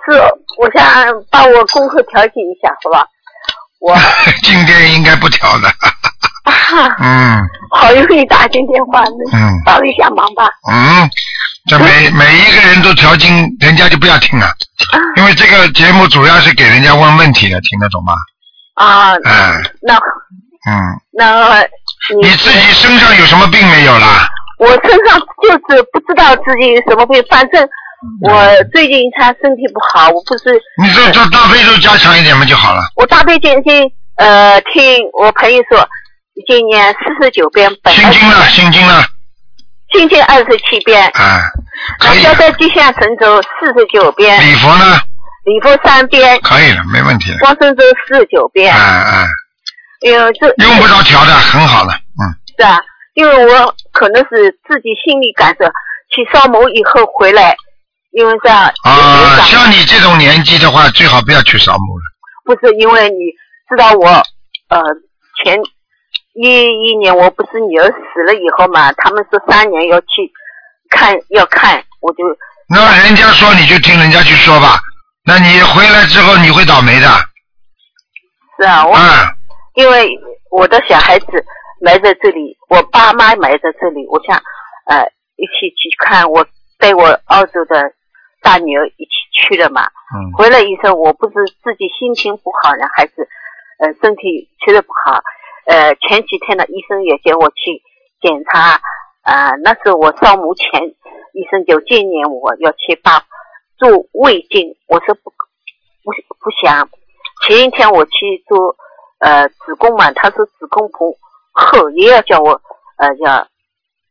[0.06, 0.18] 是
[0.58, 0.84] 我想
[1.30, 3.06] 把我功课调节一下，好吧？
[3.80, 3.96] 我
[4.42, 7.48] 今天应该不调的，啊， 嗯。
[7.70, 9.60] 好容易打进电话，嗯。
[9.64, 10.48] 帮一下忙吧。
[10.70, 11.08] 嗯，
[11.68, 14.48] 这每 每一个人都调经，人家就不要听了，
[15.16, 18.14] 因为这个节目主要是给人家问问题的，听得懂吗？
[18.74, 21.60] 啊，哎，那嗯，那
[22.22, 24.28] 你自己身上有什么病没有啦？
[24.58, 27.62] 我身上就是不知道自己有什么病，反正
[28.22, 28.32] 我
[28.72, 32.82] 最近他身体不好，我不是你这这大悲咒加强一点嘛就好了。
[32.96, 34.82] 我大悲经经呃听
[35.20, 35.88] 我朋友说，
[36.46, 39.04] 今年四十九遍，本心经了，心经了，
[39.92, 41.40] 心经二十七遍，啊，
[42.00, 45.00] 可以消灾吉祥神咒四十九遍，礼佛呢？
[45.44, 47.38] 礼佛三遍，可以了，没问题了。
[47.38, 49.26] 光圣咒四十九遍哎，哎，
[50.00, 52.22] 因为这用不着调的，很好了，嗯，
[52.56, 52.78] 是啊，
[53.14, 55.64] 因为我可能是自己心里感受，
[56.10, 57.56] 去烧某以后回来，
[58.12, 62.02] 因为这样啊，像你这种年纪的话，最好不要去扫墓了。
[62.44, 63.16] 不是因为你
[63.68, 64.08] 知道我
[64.68, 64.80] 呃
[65.44, 65.58] 前
[66.34, 70.06] 一一年我不是女儿死了以后嘛，他们说三年要去
[70.88, 72.18] 看要看，我就
[72.68, 74.80] 那人家说你就听人家去说吧，
[75.24, 77.08] 那你回来之后你会倒霉的，
[78.58, 79.30] 是啊，我、啊，
[79.78, 80.10] 因为
[80.50, 81.26] 我的小孩子
[81.80, 84.36] 埋在这里，我爸妈埋在这里，我想
[84.86, 86.44] 呃一起去看，我
[86.80, 87.92] 带我澳洲的
[88.42, 93.12] 大女儿一起去了嘛，嗯，回来以后，我不是自己心情不好呢，还是
[93.78, 95.22] 呃身体确实不好。
[95.66, 97.80] 呃，前几天呢，医生也叫我去
[98.20, 98.80] 检查，
[99.22, 100.82] 呃，那时候我扫墓前，
[101.34, 103.22] 医生就建议我要去把
[103.78, 106.88] 做胃镜，我说不不不想。
[107.46, 108.74] 前一天我去做
[109.18, 111.18] 呃子宫嘛，他说子宫不
[111.52, 112.60] 厚，也要叫我
[112.96, 113.46] 呃要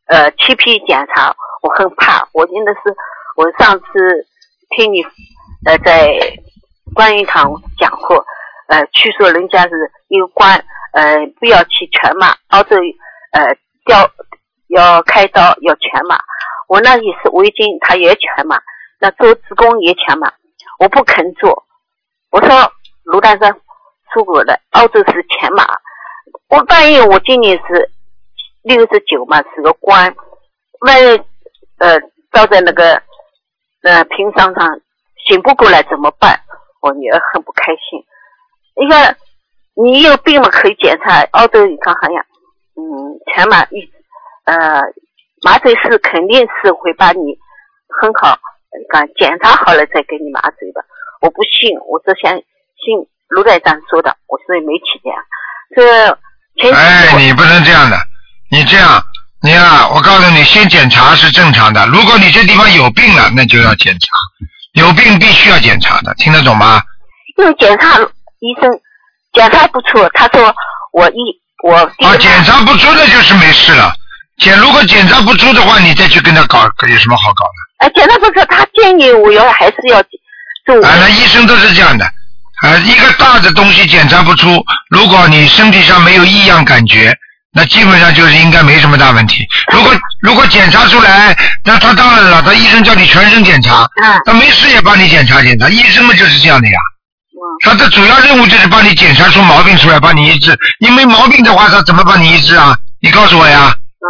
[0.06, 2.96] 呃切皮检查，我很怕，我真的是
[3.36, 4.28] 我上次
[4.70, 5.04] 听你
[5.66, 6.38] 呃在
[6.94, 8.26] 观音堂讲过，
[8.68, 12.76] 呃，据说人家是一个官，呃，不要去全麻，澳洲
[13.32, 14.10] 呃吊
[14.70, 16.20] 要开刀要全麻。
[16.68, 18.60] 我那也是围巾，他也全麻，
[19.00, 20.34] 那做子宫也全麻，
[20.80, 21.66] 我不肯做。
[22.30, 22.72] 我说
[23.04, 23.50] 卢丹生
[24.18, 25.64] 出国的，澳洲是全麻。
[26.50, 27.92] 我万一我今年是
[28.64, 30.16] 六十九嘛，是个官，
[30.80, 31.22] 万一
[31.78, 32.00] 呃
[32.32, 33.00] 倒在那个
[33.84, 34.82] 呃平商上
[35.28, 36.42] 醒不过来怎么办？
[36.82, 38.04] 我女儿很不开心。
[38.76, 39.16] 你看
[39.76, 42.18] 你有病嘛可以检查，澳洲你看好像
[42.74, 43.88] 嗯全麻一
[44.46, 44.82] 呃
[45.44, 47.38] 麻醉师肯定是会把你
[48.02, 48.36] 很好，
[48.92, 50.84] 讲检查好了再给你麻醉的。
[51.22, 55.12] 我不信，我只想信卢台长说的，我所以没去的。
[55.76, 56.18] 这
[56.62, 57.98] 前几哎，你不能这样的，
[58.50, 59.04] 你这样，
[59.42, 61.86] 你啊，我告诉你，先检查是正常的。
[61.88, 64.08] 如果你这地方有病了，那就要检查，
[64.74, 66.82] 有病必须要检查的，听得懂吗？
[67.38, 68.72] 因为检查医生
[69.34, 70.54] 检查不出，他说
[70.94, 71.16] 我一
[71.64, 73.94] 我啊，检查不出那就是没事了。
[74.40, 77.86] 检如果检查不出的话，你再去跟他搞，有什么好搞的？
[77.86, 80.02] 哎检查不出，他建议我要还是要
[80.66, 80.84] 做。
[80.88, 82.06] 啊，那医生都是这样的，
[82.64, 87.16] 啊，一个大的东西检查不出，如果你身体上没有异样感觉，
[87.54, 89.46] 那基本上就是应该没什么大问题。
[89.72, 96.78] 如果如果检查出来，那他当然了，他医生叫你全身检查，嗯那没事也帮你检查检查，医生们就是这样的呀。
[96.78, 100.56] 嗯他的主要任务就是帮你检查出毛病出来，帮你医治。
[100.80, 102.78] 你没毛病的话，他怎么帮你医治啊？
[103.02, 104.06] 你告诉我呀，嗯，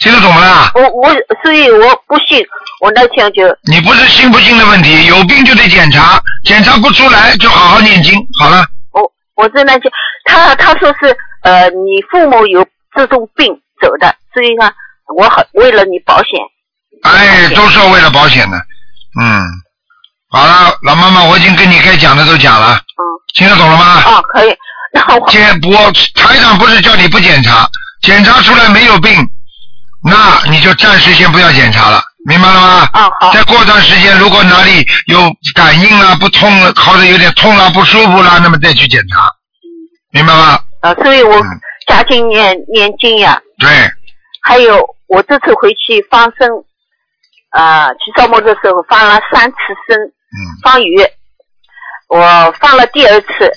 [0.00, 0.70] 听得懂不啦？
[0.74, 1.08] 我我
[1.42, 2.38] 所以我不信，
[2.84, 8.62] 我那天就你不是信不信的问题，有病就得检查，检查不出来就好好念经，好了。
[8.92, 9.88] 我我在那就
[10.26, 12.62] 他他说是呃你父母有
[12.94, 14.70] 这种病走的，所以呢
[15.16, 16.38] 我很为了你保险。
[17.04, 18.58] 哎，都是为了保险的。
[19.18, 19.42] 嗯，
[20.28, 23.02] 好了，老妈妈，我已经跟你该讲的都讲了，嗯
[23.34, 24.02] 听得懂了吗？
[24.04, 24.54] 哦可以，
[24.92, 27.66] 那我检我台长不是叫你不检查，
[28.02, 29.10] 检查出来没有病，
[30.04, 32.88] 那你就暂时先不要检查了，明白了吗？
[32.94, 35.18] 哦好再过段时间，如果哪里有
[35.54, 39.28] 感应啦、不痛了，或者有点痛啦、不舒服啦，那么再去检查，
[40.10, 40.58] 明白吗？
[40.80, 41.46] 啊所以我嗯
[41.86, 43.40] 加紧念念经呀。
[43.58, 43.68] 对，
[44.42, 46.48] 还有我这次回去放生，
[47.50, 49.56] 啊、去扫墓的时候放了三次
[49.86, 50.96] 生，嗯，放鱼。
[52.08, 53.50] 我放了第二次，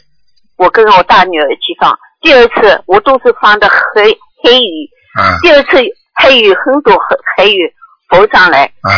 [0.58, 1.98] 我跟我大女儿一起放。
[2.22, 5.78] 第二次我都是放的黑黑鱼，嗯第二次
[6.16, 7.74] 黑鱼很多黑黑鱼
[8.10, 8.92] 浮上来啊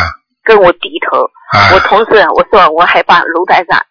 [0.44, 1.18] 跟我低头。
[1.52, 1.74] 啊！
[1.74, 3.84] 我同事我说我还把炉台上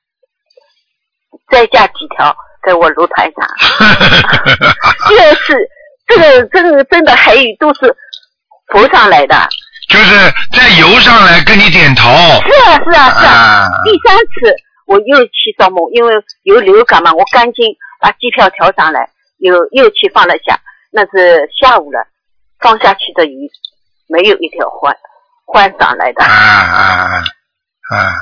[1.51, 2.33] 再加几条
[2.65, 3.45] 在我炉台上。
[5.09, 5.57] 第二次
[6.07, 7.93] 这个这个真的黑鱼都是
[8.69, 9.35] 浮上来的。
[9.89, 10.15] 就是
[10.53, 12.05] 在游上来跟你点头。
[12.13, 13.33] 是啊是啊是啊。
[13.33, 14.55] 啊第三次
[14.87, 17.67] 我又去做梦，因为有流感嘛，我赶紧
[18.01, 20.61] 把机票调上来，又又去放了下。
[20.93, 22.07] 那是下午了，
[22.61, 23.51] 放下去的鱼
[24.07, 24.97] 没有一条换
[25.53, 26.33] 换上来的啊。
[26.33, 26.85] 啊
[27.91, 28.13] 啊啊！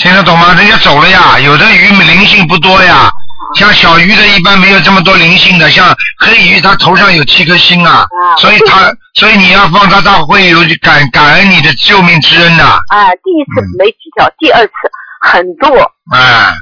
[0.00, 0.54] 听得懂吗？
[0.54, 3.10] 人家走了呀，有的鱼灵性不多呀，
[3.56, 14.72] 像小鱼的一般没有这么多灵性的，像黑鱼它头上有七颗星啊，啊所以它所以你要放它，它会有感感恩你的救命之恩的，啊，第一次没几条，第二次
[15.20, 15.66] 很多
[16.14, 16.54] 啊，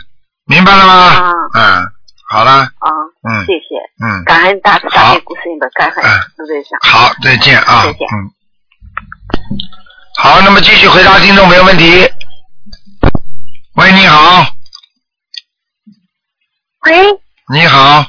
[0.46, 0.94] 明白了吗？
[0.94, 1.87] 啊嗯，
[2.31, 2.88] 好了，啊。
[3.29, 3.74] 嗯谢谢，
[4.07, 6.79] 嗯，感恩大慈大好悲观世音的感恩嗯卢队长。
[6.81, 8.31] 好，再见啊，再见嗯，
[10.18, 12.11] 好，那么继续回答听众朋友问题。
[13.74, 14.46] 喂，你好，
[16.87, 17.20] 喂
[17.52, 18.05] 你好，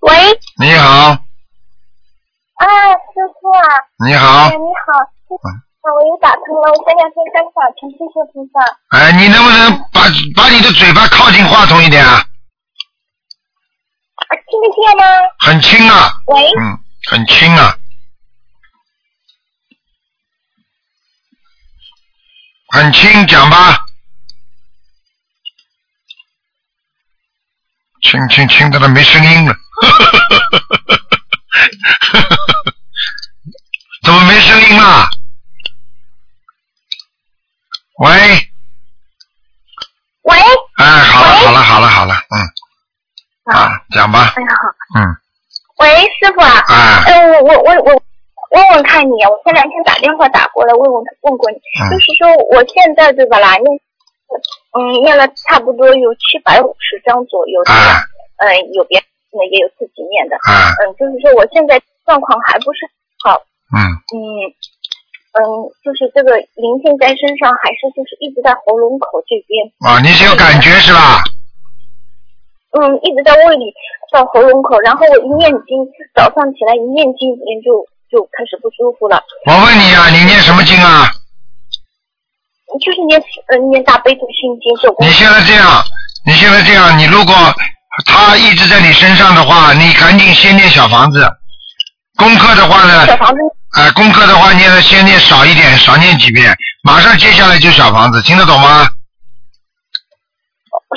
[0.00, 1.16] 喂，你好，啊，
[2.66, 3.62] 师傅啊，
[4.04, 4.92] 你好哎，，你好，
[5.30, 7.62] 嗯啊，我又打通了，我现在先干啥？
[7.78, 8.58] 请谢谢菩萨。
[8.98, 10.02] 哎，你能不能把
[10.34, 12.14] 把你的嘴巴靠近话筒一点啊？
[14.16, 15.06] 啊，听得见吗？
[15.38, 16.78] 很轻啊，喂，嗯，
[17.10, 17.76] 很轻啊，
[22.74, 23.86] 很轻，讲吧，
[28.02, 29.54] 轻轻轻的都没声音了，
[34.02, 35.08] 怎么没声音了？
[38.00, 38.50] 喂，
[40.22, 40.36] 喂，
[40.78, 44.56] 哎，好了好了好了好了，嗯，啊，讲吧，哎好，
[44.98, 45.16] 嗯，
[45.78, 48.02] 喂，师傅啊，啊，呃，我我我我
[48.54, 53.66] 问问看你，我前两天打电话打过来问问问过你，嗯就是说我现在对吧啦，念
[54.78, 57.60] 嗯念了差不多有七百五十张左右
[58.36, 59.06] 嗯、有别人
[59.38, 62.86] 的也有自己念的，啊，嗯，就是说我现在状况还不是
[63.22, 63.42] 好，
[63.74, 63.78] 嗯。
[64.14, 64.18] 嗯，
[65.34, 65.42] 嗯，
[65.82, 69.66] 就是这个灵性在身上，还是就是一直在喉咙口这边？
[69.82, 71.22] 啊，你是有感觉是吧？
[72.74, 73.72] 嗯，一直在胃里
[74.12, 79.22] 到喉咙口，然后我一念经，早上起来一念经，人就就开始不舒服了。
[79.46, 81.10] 我问你啊，你念什么经啊？
[82.82, 85.82] 就是念呃念大悲咒心经这你现在这样，
[86.26, 87.34] 你现在这样，你如果
[88.06, 91.22] 他一直在你身上的话，你赶紧先念小房子。
[92.16, 93.38] 功课的话呢，小房子
[93.78, 98.86] 哎、功课的话念的先念少一点，少念几遍，马上接下来就小房子，听得懂吗？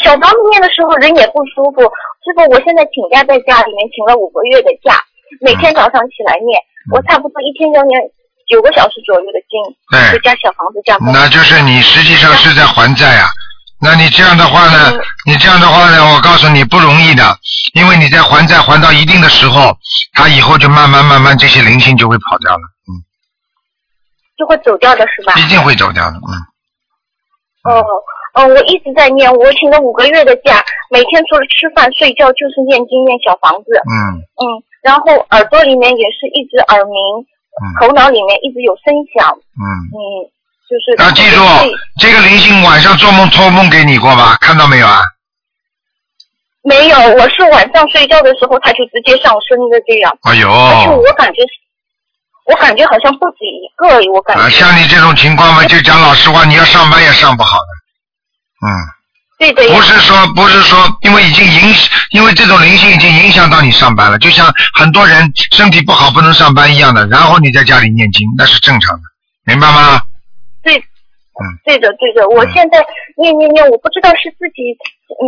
[0.03, 1.82] 小房子念的时候人也不舒服。
[2.26, 5.01] 师傅，我现在请假在家里面请了五个月的假，
[5.41, 6.60] 每天早上起来念，
[6.91, 7.99] 我差不多一天要念
[8.47, 9.59] 九个小时左右的经，
[9.91, 13.27] 对就加小房子加那就是你实际上是在还债啊。
[13.79, 14.91] 那你这样的话呢？
[15.27, 16.01] 你这样的话呢？
[16.15, 17.38] 我告诉你不容易的，
[17.75, 19.77] 因为你在还债还到一定的时候，
[20.13, 23.05] 他以后就慢慢慢慢这些灵性就会跑掉了，嗯
[24.35, 25.33] 就会走掉的是吧？
[25.38, 26.33] 一定会走掉的，嗯。
[27.69, 27.85] 哦，
[28.33, 34.43] 哦，我一直在念，我请了五个月的假，每天除了吃饭睡觉就是念经念小房子，嗯嗯，
[34.82, 36.97] 然后耳朵里面也是一直耳鸣，
[37.61, 39.97] 嗯头脑里面一直有声响，嗯，嗯，
[40.69, 41.41] 就是要记住
[41.99, 44.38] 这个灵性晚上做梦托梦给你过吧？
[44.41, 45.01] 看到没有啊？
[46.63, 51.49] 没有，我是晚上睡觉的时候他就直接上升的这样，哎呦，而且我感觉是，
[52.45, 54.43] 我感觉好像不止一个，我感觉。
[54.43, 58.67] 啊，像你这种情况嘛，就讲老实话，你要上班也上不好的。
[58.67, 58.69] 嗯，
[59.38, 59.81] 对的呀不。
[59.81, 61.73] 是说不是说，因为已经影，
[62.11, 69.03] 因为这种灵性已经影响到你上班了，就像很多人身体不好不能上班一样的，然后你在家里念经，那是正常的，
[69.45, 70.01] 明白吗？
[70.63, 72.27] 对，嗯对的，对的。
[72.29, 72.83] 我现在
[73.15, 74.73] 念念念，我不知道是自己
[75.07, 75.23] 嗯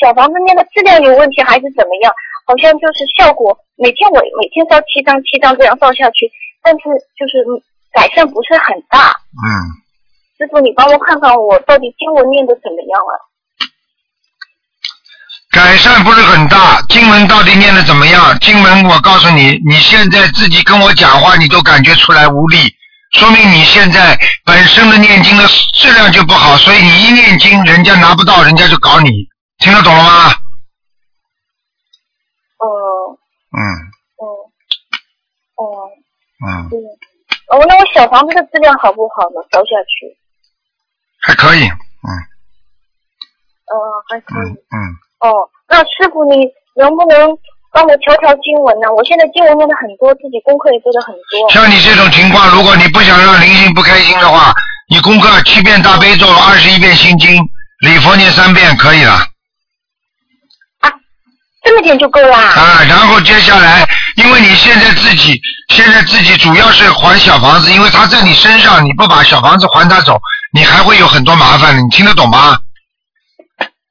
[0.00, 2.12] 小房子念的质量有问题还是怎么样，
[2.46, 6.30] 好像就是效果每天我每天烧七张七张这样烧下去，
[6.62, 6.84] 但是
[7.16, 9.16] 就是嗯改善不是很大。
[9.32, 9.48] 嗯，
[10.36, 13.27] 师傅，你帮我看看我到底经文念的怎么样了？
[15.58, 16.80] 改善不是很大。
[16.88, 18.38] 经文到底念的怎么样？
[18.38, 22.72] 经文我告诉你，你现在自己跟我讲话，你都感觉出来无力，
[23.10, 25.44] 说明你现在本身的念经的
[25.74, 29.10] 质量就不好，所以你一念经，人家拿不到，人家就搞你，
[29.58, 30.28] 听得懂了吗？
[32.60, 33.18] 呃
[33.50, 33.58] 嗯
[34.18, 34.22] 嗯
[35.56, 35.90] 哦
[36.46, 36.78] 嗯，对。
[37.48, 39.42] 哦，那我小房子的质量好不好呢？
[39.50, 40.16] 烧下去，
[41.20, 42.10] 还可以，嗯
[43.66, 43.74] 哦，
[44.08, 44.50] 还可以。
[44.50, 44.76] 嗯嗯，
[45.20, 46.46] 哦，那师傅你
[46.76, 47.36] 能不能
[47.72, 48.86] 帮我调调经文呢？
[48.96, 51.50] 我现在经文念的很多，自己功课也做的很多。
[51.50, 54.54] 像你这种情况，如果你不想让灵性不开心的话，
[54.88, 57.36] 你功课七遍大悲咒，二十一遍心经，
[57.80, 59.26] 礼佛念三遍可以了。
[61.64, 62.38] 这么点就够啦？
[62.38, 65.38] 啊，然后接下来，因为你现在自己
[65.68, 70.18] 现在自己主要是还小房子，因为他在你身上，你不把小房子还他走，
[70.54, 72.56] 你还会有很多麻烦的，你听得懂吗？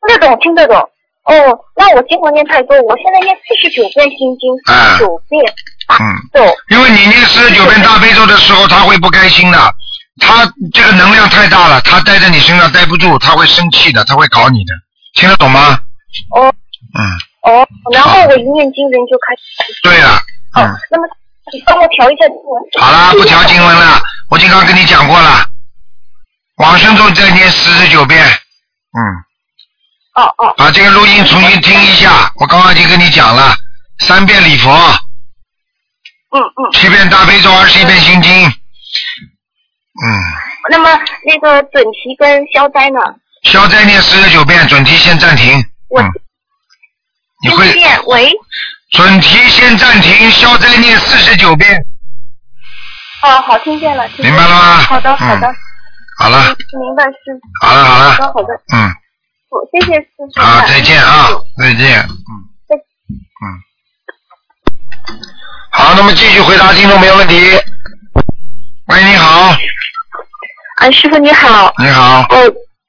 [0.08, 0.90] 听得懂，听得懂。
[1.28, 5.44] 哦，那我经文念太多，我现在念四十九遍心经，四十九遍
[6.00, 6.40] 嗯，咒。
[6.70, 9.60] 因为你念四十九遍大悲咒的时候，他会不开心的，
[10.22, 14.74] 他这个能量太大了，他待在你身上待不住，他会生气的，他会搞你的，
[15.16, 15.78] 听得懂吗？
[16.34, 19.82] 哦嗯，哦，然后我一念经人就开始。
[19.84, 20.16] 对了，
[20.54, 21.08] 哦嗯，，那么
[21.52, 22.64] 你帮我调一下经文。
[22.80, 25.46] 好啦，不调经文了，我经常跟你讲过了，
[26.56, 29.27] 往生咒再念四十九遍，嗯。
[30.18, 33.55] 哦哦把这个录音重新听一下，我刚刚已经跟你讲了，
[33.99, 34.72] 三遍礼佛，
[36.32, 36.72] 嗯嗯。
[36.74, 38.32] 七遍大悲咒，二十一遍心经。
[38.43, 40.22] 嗯，
[40.72, 40.89] 那么
[41.26, 42.99] 那个准提跟消灾呢？
[43.43, 45.63] 消灾念四十九遍，准提先暂停。
[45.89, 46.11] 我嗯，
[47.43, 47.72] 你会
[48.07, 48.32] 喂？
[48.91, 51.80] 准提先暂停，消灾念四十九遍，
[53.22, 54.07] 哦，好，听见了。
[54.09, 54.78] 听见明白了吗？
[54.84, 55.55] 好的，好的嗯。
[56.20, 56.39] 好了，
[56.80, 57.68] 明白师傅。
[57.68, 58.53] 好了，好好的，了，好的。
[58.74, 58.91] 嗯，
[59.50, 60.41] 我谢谢师傅。
[60.41, 61.28] 好，再见啊，
[61.58, 62.32] 再见，嗯
[62.68, 63.45] 再嗯。
[65.72, 67.36] 好，那么继续回答听众朋友问题。
[68.88, 69.56] 喂，你好，
[70.78, 72.38] 啊，师傅你好，你好，我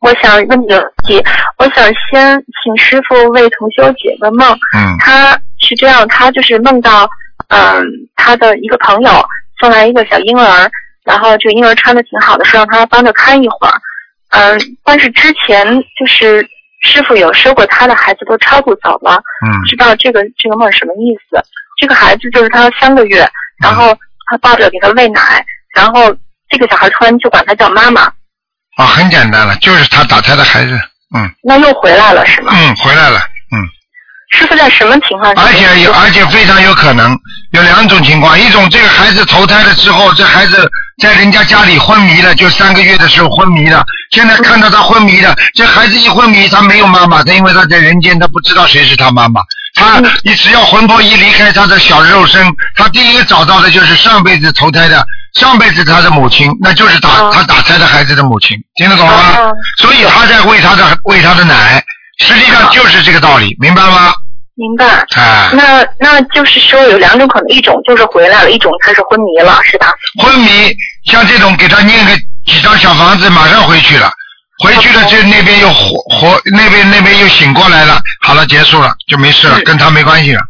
[0.01, 1.23] 我想问你个问题，
[1.59, 4.53] 我想先请师傅为同修解个梦。
[4.75, 7.09] 嗯他是这样，他就是梦到，
[7.49, 7.85] 嗯，
[8.17, 9.25] 他的一个朋友
[9.61, 10.71] 送来一个小婴儿，
[11.05, 13.81] 然后这个婴儿穿的挺好的，是让他帮着看一会儿。
[14.31, 15.67] 嗯，但是之前
[15.99, 16.47] 就是
[16.83, 21.43] 师傅有说过，他的孩子都超度走了，嗯知道这个这个梦什么意思？
[21.81, 23.29] 这个孩子就是他三个月，
[23.63, 23.97] 然后
[24.31, 26.15] 他抱着给他喂奶，然后
[26.49, 28.03] 这个小孩突然就管他叫妈妈，
[28.77, 30.73] 啊，很简单了，就是他打胎的孩子，
[31.17, 32.53] 嗯那又回来了是吗？
[32.55, 33.21] 嗯，回来了，
[34.31, 35.43] 嗯师傅在什么情况下？
[35.43, 37.19] 而且有，而且非常有可能
[37.53, 40.71] 有两种情况，一种这个孩子投胎了之后，这孩子
[41.03, 49.41] 在人家家里昏迷了，就三个月的时候昏迷了，现在看到他昏迷了，这孩子一昏迷，他没有妈妈，他因为他在人间，他不知道谁是他妈妈，
[49.75, 55.05] 他你只要魂魄一离开他的小肉身，他第一个找到的就是上辈子投胎的。
[55.35, 59.15] 上辈子他的母亲，那就是打、哦他打胎的孩子的母亲，听得懂吗？
[59.39, 61.85] 哦所以他在喂他的喂他的奶，
[62.19, 64.13] 实际上就是这个道理，明白吗？
[64.55, 64.85] 明白。
[65.17, 69.93] 哎，那那就是说有两种可能，一种就是回来了，一种他是昏迷了，是吧？
[70.23, 72.13] 昏迷像这种给他念个
[72.45, 74.11] 几张小房子，马上回去了，
[74.65, 80.41] 回去了就那边又活活那边那边又醒过来了，好了结束了就没事了，嗯跟他没关系了，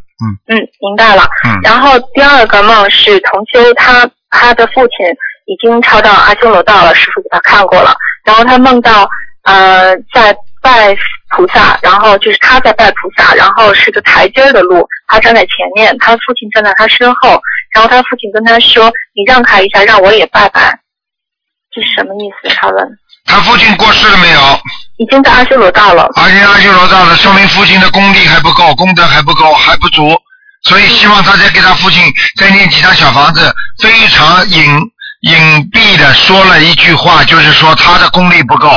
[0.48, 1.28] 嗯，明白了。
[1.44, 5.06] 嗯然后第二个梦是同修他他的父亲
[5.44, 7.94] 已经超到阿修罗道了，师傅给他看过了。
[8.24, 9.06] 然后他梦到
[9.42, 10.96] 呃在拜
[11.30, 17.40] 菩萨，然后就是他在拜菩萨，然后是个台阶儿的路，他站在前面，他父亲站在他身后，
[17.74, 20.78] 然后他父亲跟他说：“你让开一下，让我也拜拜。”
[21.70, 22.54] 这是什么意思？
[22.56, 22.98] 他问。
[23.26, 24.40] 他父亲过世了没有？
[24.96, 26.08] 已经在阿修罗道了。
[26.16, 30.10] 而且阿修罗道了，说明父亲的功力还不够，功德还不够，还不足，
[30.64, 32.02] 所以希望他再给他父亲
[32.36, 34.64] 再念几张小房子，非常隐
[35.20, 35.38] 隐
[35.70, 38.70] 蔽的说了一句话，就是说他的功力不够，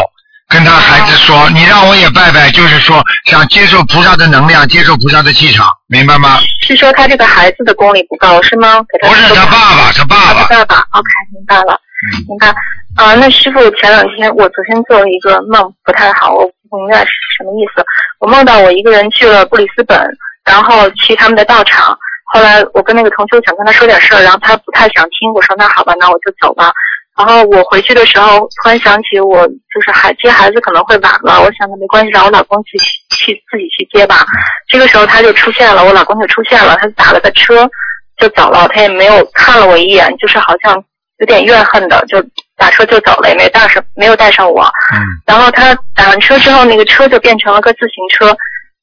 [0.51, 6.39] 跟他孩子说，你让我也拜拜，就是说想接受菩萨的能量，接受菩萨的气场，明白吗？
[6.61, 8.83] 是说他这个孩子的功力不够是吗？
[8.91, 12.53] 给他不是他爸爸，他爸爸他爸，爸爸，OK，明白了，嗯明白。
[12.97, 17.81] 啊、那师傅前两天我昨天做了一个梦，不太好，我不明白是什么意思。
[18.19, 19.97] 我梦到我一个人去了布里斯本，
[20.43, 21.97] 然后去他们的道场。
[22.33, 26.73] 后来我跟那个同修想跟他说点事儿，然后他不太想听，我说那好吧，那我就走吧。
[27.17, 32.77] 然后我回去的时候，突然想起我就是孩接孩子可能会晚了，我想着没关系，让我老公去
[33.15, 34.25] 去自己去接吧。
[34.67, 37.69] 这个时候他就出现了，我老公就出现了，他打了个车
[38.17, 40.73] 就走了，他也没有看了我一眼，就是好像
[41.19, 42.23] 有点怨恨的，就
[42.57, 44.63] 打车就走了，也没带上没有带上我。
[44.95, 48.35] 嗯，然后他打完车之后，那个车就变成了个自行车，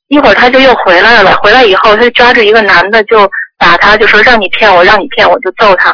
[0.08, 5.90] 一会儿他就又回来了，回来以后他就抓住一个男的就打他，就说让你骗我，让你骗我，就揍他。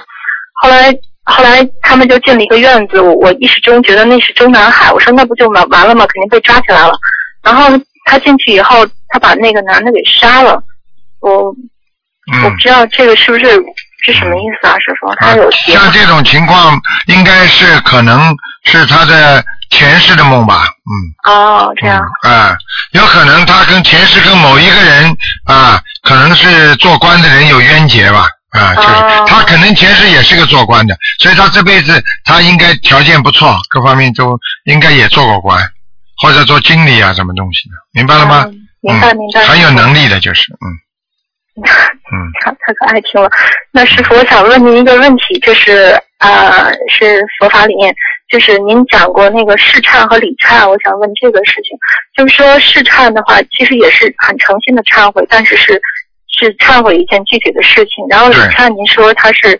[0.60, 0.92] 后来
[1.24, 6.06] 后来他们就进了一个院子，我我一时中觉得那是中南海，我说那不就完完了吗？
[6.06, 6.92] 肯定被抓起来了。
[7.42, 7.68] 然后
[8.04, 10.62] 他进去以后，他把那个男的给杀了。
[11.20, 11.54] 我我
[12.32, 12.56] 嗯不。
[12.58, 13.44] 知道这个是不是
[14.04, 14.74] 是什么意思啊？
[14.78, 21.32] 师傅，他有结像这种情况，应该是可能是他的前世的梦吧，嗯。
[21.32, 22.56] 哦，这样嗯啊，
[22.92, 25.16] 有可能他跟前世跟某一个人
[25.46, 28.26] 啊，可能是做官的人有冤结吧。
[28.54, 35.60] 啊，就是哦他可能前世也是个做官的，所以他这辈子他应该条件不错，各方面都应该也做过官，
[36.22, 38.44] 或者做经理啊什么东西的，明白了吗？
[38.46, 39.42] 嗯明白嗯明白。
[39.46, 40.66] 很有能力的，就是嗯
[41.64, 43.30] 嗯太太可爱听了。
[43.72, 47.94] 那师傅，我想问您一个问题，就是呃，是佛法里面，
[48.28, 51.78] 就是您讲过那个试忏和理忏，我想问这个事情，
[52.14, 55.80] 就是说试忏的话，其实也是很诚心的忏悔，但是是
[56.38, 59.58] 是忏悔一件具体的事情，然后礼对忏您说他是。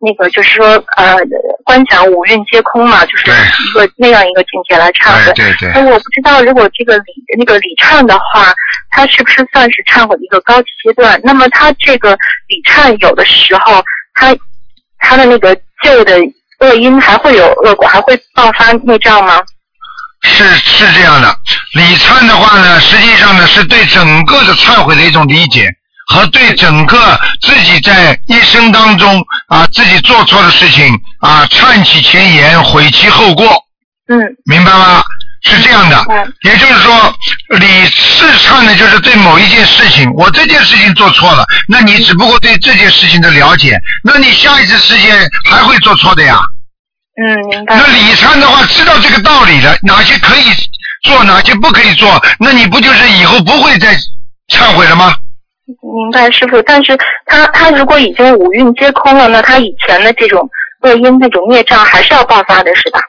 [0.00, 0.66] 那个就是说，
[0.98, 1.16] 呃，
[1.64, 5.32] 观想五蕴皆空嘛，就是对一个那样一个境界来忏悔。
[5.32, 7.04] 对对我不知道，如果这个礼
[7.38, 8.52] 那个礼忏的话，
[8.90, 11.18] 他是不是算是忏悔的一个高级阶段？
[11.24, 12.10] 那么他这个
[12.48, 14.36] 礼忏有的时候，他
[14.98, 16.18] 他的那个旧的
[16.60, 19.40] 恶因还会有恶果，还会爆发内障吗？
[20.22, 21.34] 是是这样的，
[21.72, 25.66] 礼忏的话呢，实际上呢是对整个的忏悔的一种理解，
[26.06, 33.46] 和对整个自己在一生当中啊自己做错的事情啊忏其前言，悔其后过，
[34.08, 35.02] 嗯明白吗？
[35.46, 37.14] 是这样的嗯，也就是说，
[37.58, 45.14] 礼事忏的，就是对某一件事情，我这件事情做错了，那你只不过对这件事情的了解，那你下一次事件
[45.50, 46.40] 还会做错的呀。
[47.20, 47.86] 嗯，明白那。
[47.88, 50.44] 李忏的话，知道这个道理了，哪些可以
[51.02, 53.94] 做，哪些不可以做，那你不就是以后不会再
[54.48, 55.14] 忏悔了吗？
[55.66, 56.60] 明白，师傅。
[56.62, 56.96] 但是
[57.26, 60.48] 他他如果已经五蕴皆空了，那他以前的这种
[60.82, 63.00] 恶因、这种孽障还是要爆发的，是吧？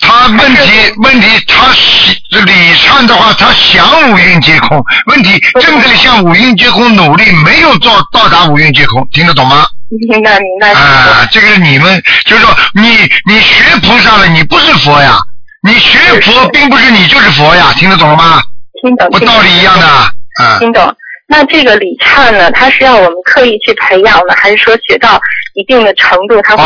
[0.00, 9.66] 他问题问题，他喜礼忏的话，他想五蕴皆空，问题正在向五蕴皆空努力，没有做到达五蕴皆空，听得懂吗？
[10.08, 15.18] 明白，明白，啊，这个是你们就是说，你你学菩萨了，你不是佛呀，
[15.66, 18.40] 你学佛并不是你就是佛呀，听得懂了吗？
[18.80, 20.94] 听懂，听懂不道理一样的，啊，听懂。
[21.30, 25.20] 那这个礼忏呢，它是要我们刻意去培养呢，还是说学到
[25.54, 26.64] 一定的程度，它会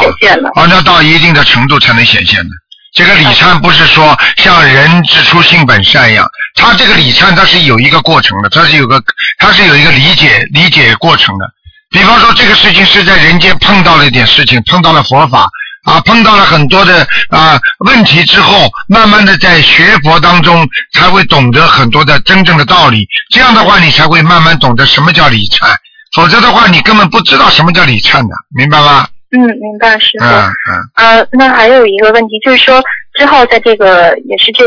[0.00, 0.48] 显现呢？
[0.54, 2.50] 哦，那到一定的程度才能显现的。
[2.92, 9.02] 这个礼忏不是说像人之初性本善一样，他这个礼忏它是有一个过程的，它是有个
[9.38, 11.44] 它是有一个理解理解过程的。
[11.90, 15.48] 比方说这个事情是在人间碰到了一点事情，碰到了佛法
[15.84, 23.06] 啊，碰到了很多的啊问题之后，慢慢的在学佛当中才会懂得很多的真正的道理。
[23.30, 25.74] 这样的话，你才会慢慢懂得什么叫礼忏，
[26.14, 29.06] 否则的话，你根本不知道什么叫礼忏的，明白吗？
[29.30, 30.24] 嗯，明白师傅。
[30.24, 30.90] 嗯嗯。
[30.94, 32.82] 呃，那还有一个问题就是说，
[33.18, 34.64] 之后在这个也是这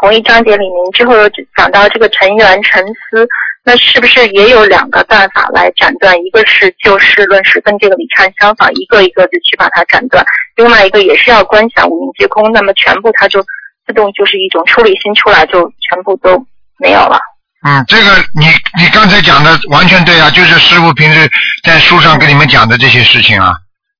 [0.00, 3.26] 同一章节里面，之后又讲到这个尘缘沉思，
[3.66, 6.14] 那是不是也有两个办法来斩断？
[6.24, 10.22] 一个是就事论事，跟这个李灿相反，一个一个的去把它斩断；
[10.56, 13.42] 另外一个也是要观想五明皆空，那么全部它就
[13.86, 16.46] 自动就是一种出离心出来，就全部都
[16.78, 17.18] 没有了。
[17.66, 18.48] 嗯，这个你
[18.78, 21.26] 你刚才讲的完全对啊，就是师傅平时
[21.62, 23.54] 在书上跟你们讲的这些事情啊，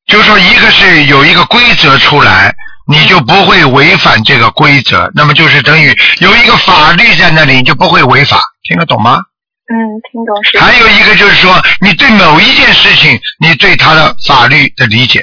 [0.06, 2.54] 就是说一个是有一个规则出来，
[2.86, 5.90] 你就不会违反这个规则，那么就是等于
[6.20, 8.38] 有一个法律在那里，你就不会违法，
[8.68, 9.22] 听得懂吗？
[9.66, 9.74] 嗯，
[10.10, 10.58] 听懂是。
[10.58, 11.50] 还有一个就是说，
[11.80, 15.20] 你对某一件事情，你对它的法律的理解，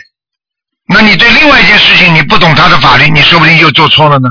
[0.90, 4.30] 那你对另外一件事情你不懂它的法律，你说不定又做错了呢。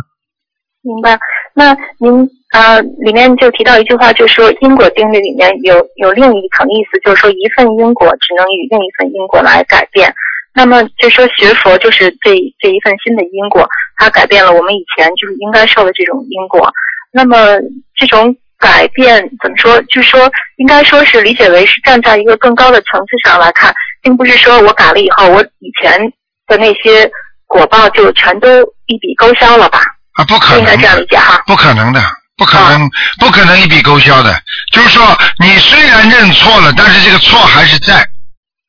[0.83, 1.19] 明白。
[1.55, 10.13] 那您呃里面就提到一句话，就是说因果定律里面有有另一层意思，就是说一份因果只能与另一份因果来改变。
[10.55, 16.73] 那么就说学佛就是这这一份新的因果，它改变了我们以前就是应该受的这种因果。
[17.13, 17.59] 那么
[17.97, 19.81] 这种改变怎么说？
[19.85, 25.99] 就是说应该说是理解为是站在一个更高的层次上来看，并不是说我改了以后，我以前
[26.47, 27.11] 的那些
[27.47, 29.81] 果报就全都一笔勾销了吧？
[30.13, 31.43] 啊，不可能应该这样理解哈。
[31.47, 32.01] 不可能的，
[32.37, 32.89] 不可能，
[33.19, 34.39] 不可能一笔勾销的。
[34.73, 37.95] 就是说，你虽然认错了，但是这个错还是在，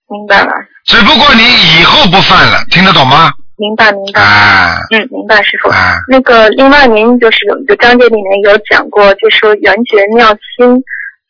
[0.08, 0.52] 明白了，
[0.86, 1.44] 只不过你
[1.80, 3.32] 以后不犯了，听得懂吗？
[3.62, 4.20] 明白明白。
[4.20, 5.70] 啊嗯，明白师傅。
[5.70, 10.84] 啊，那个，另外您就是有一个章节里面有讲过，就说缘觉妙心，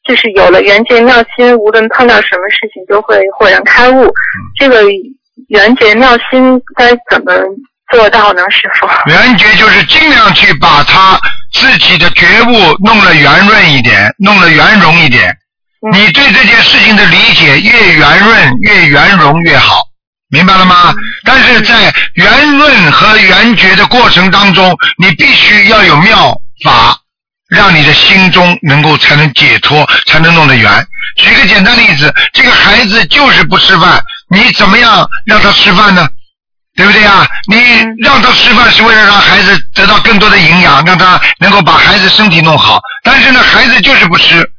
[0.08, 4.06] 就是有了缘觉妙心，无论碰到什么事情都会豁然开悟。
[4.06, 4.84] 嗯这个
[5.50, 7.34] 缘觉妙心该怎么
[7.92, 8.42] 做到呢？
[8.50, 8.88] 师傅？
[9.10, 11.20] 圆觉就是尽量去把他
[11.52, 12.54] 自己的觉悟
[12.84, 15.30] 弄得圆润一点，弄得圆融一点。
[15.30, 15.38] 嗯
[15.92, 19.82] 你对这件事情的理解越圆润、越圆融越好，
[20.32, 20.96] 明白了吗？
[21.26, 26.98] 但是在圆润和圆觉的过程当中，你必须要有妙法，
[27.50, 30.72] 让你的心中能够才能解脱，才能弄得圆。
[31.18, 36.08] 举个简单例子，这个孩子就是不吃饭，你怎么样让他吃饭呢？
[36.78, 37.28] 对不对呀？
[37.50, 42.80] 你让他吃饭是为了让孩子得到更多的营养，让他能够把孩子身体弄好。
[43.04, 44.50] 但是呢，孩子就是不吃，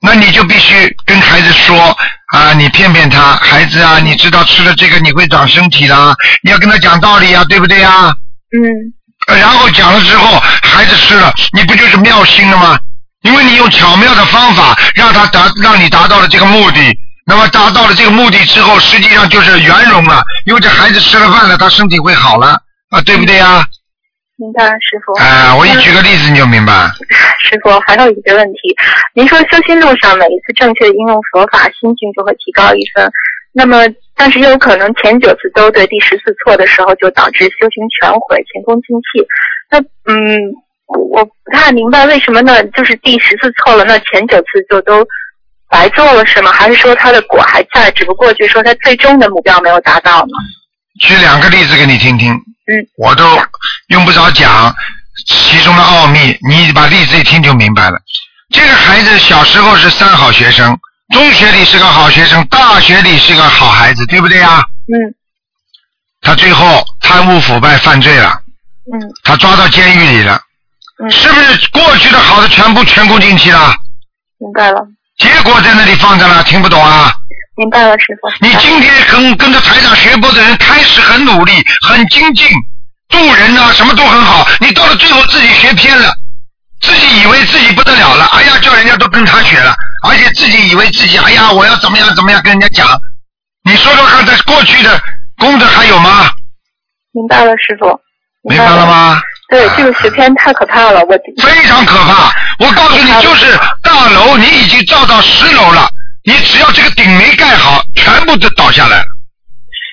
[0.00, 1.94] 那你就必须跟孩子说
[2.32, 8.14] 啊，你骗骗他，孩子啊，你知道吃了这个你会长身体的，你要跟他讲道理啊，对不对呀？
[8.56, 8.62] 嗯
[9.28, 12.78] 呃然后讲了之后，孩子吃了，你不就是妙心了吗？
[13.22, 16.80] 因为你用巧妙的方法让他达，让你达到了这个目的。
[17.26, 22.60] 那么达到了这个目的之后，实际上就是圆融了，因为这孩子吃了饭了，他身体会好了
[22.90, 23.64] 啊，对不对呀？
[24.40, 25.12] 明白，师傅。
[25.20, 26.72] 啊，我一举个例子你就明白。
[27.44, 28.74] 师傅，还有一个问题，
[29.14, 33.04] 您说修心路上每一次正确应用佛法，心境就会提高一分。
[33.52, 33.84] 那么，
[34.16, 39.20] 但是又有可能前九次都对，第十次错的时候，就导致修行全毁，前功尽弃。
[39.68, 39.78] 那
[40.10, 40.40] 嗯，
[40.86, 42.64] 我不太明白为什么呢？
[42.68, 45.04] 就是第十次错了，那前九次就都
[45.68, 46.50] 白做了是吗？
[46.50, 50.32] 还是说他的果还在，只不过就是说他最终的目标没有达到呢？
[51.00, 52.32] 举两个例子给你听听。
[52.70, 52.86] 嗯。
[52.96, 53.24] 我都
[53.88, 54.74] 用不着讲
[55.26, 58.00] 其中的奥秘，你把例子一听就明白了。
[58.50, 60.78] 这个孩子小时候是三好学生，
[61.12, 64.64] 中学里是个好学生，大学里是个好孩子，对不对呀？
[64.86, 65.14] 嗯
[66.22, 68.42] 他最后贪污腐败犯罪了，
[68.92, 70.38] 嗯他抓到监狱里了，
[71.02, 73.74] 嗯，是不是过去的好的全部全功尽弃了？
[74.38, 77.14] 明白了，结果在那里放着了，听不懂啊？
[77.60, 78.26] 明白了，师傅。
[78.40, 81.52] 你今天跟跟着台长学佛的人，开始很努力，
[81.86, 82.48] 很精进，
[83.10, 84.48] 渡人呐、什么都很好。
[84.60, 86.10] 你到了最后自己学偏了，
[86.80, 89.74] 自己以为自己不得了了，哎呀，叫人家都跟他学了，
[90.08, 92.88] 而且自己以为自己，哎呀，我要怎么样怎么样跟人家讲。
[93.64, 94.98] 你说说看，在过去的
[95.36, 96.30] 功德还有吗？
[97.12, 98.00] 明白了，师傅。
[98.48, 98.86] 明白了？
[98.86, 99.20] 吗？
[99.50, 102.32] 对，这个学偏太可怕了，我非常可怕。
[102.58, 105.86] 我告诉你，就是大楼，你已经造到十楼了，
[106.24, 109.02] 你只要这个顶没盖好，全部都倒下来，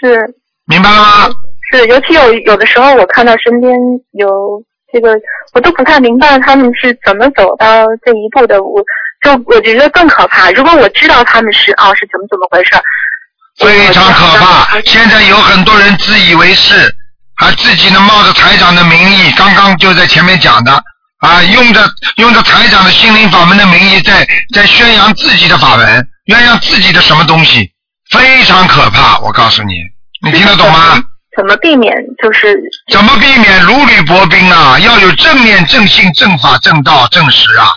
[0.02, 0.20] 是
[0.66, 1.30] 明白了吗？
[1.72, 3.74] 是，尤其有有的时候，我看到身边
[4.14, 4.28] 有
[4.92, 5.16] 这个，
[5.54, 8.62] 我都不太明白他们是怎么走到这一步的。
[8.64, 8.82] 我
[9.24, 10.52] 就我觉得更可怕。
[10.52, 12.76] 如果我知道他们是哦是怎么怎么回事，
[13.60, 14.80] 非常可怕。
[14.82, 16.76] 现在有很多人自以为是
[17.36, 20.72] 啊，自己呢冒着财长的名义，刚刚就在前面讲的
[21.20, 21.82] 啊，用着
[22.18, 27.72] 用着财长的心灵法门的名义，在在宣扬自己的法门，宣扬自己的什么东西，
[28.12, 29.18] 非常可怕。
[29.20, 29.74] 我告诉你，
[30.24, 31.02] 你听得懂吗？
[31.38, 31.94] 怎么避免？
[32.22, 32.60] 就是
[32.92, 34.78] 怎么避免如履薄冰啊？
[34.80, 37.70] 要有正念、正信、正法、正道、正实啊！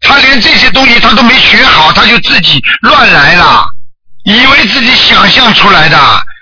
[0.00, 3.64] 他连这些东西他都没学好，他就自己乱来了，
[4.24, 5.96] 以为自己想象出来的，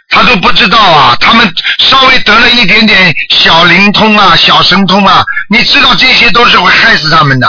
[0.08, 1.16] 他都不知道啊！
[1.20, 7.46] 他们稍微得了一点点小灵通啊、小神通啊，你知道这些都是会害死他们的。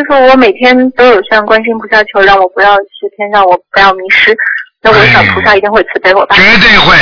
[0.00, 4.34] 师傅，我每天都有向观世音菩萨求，让我不要欺骗，让我不要迷失。
[4.80, 6.36] 那我想菩萨一定会慈悲我吧？
[6.36, 6.96] 绝对会！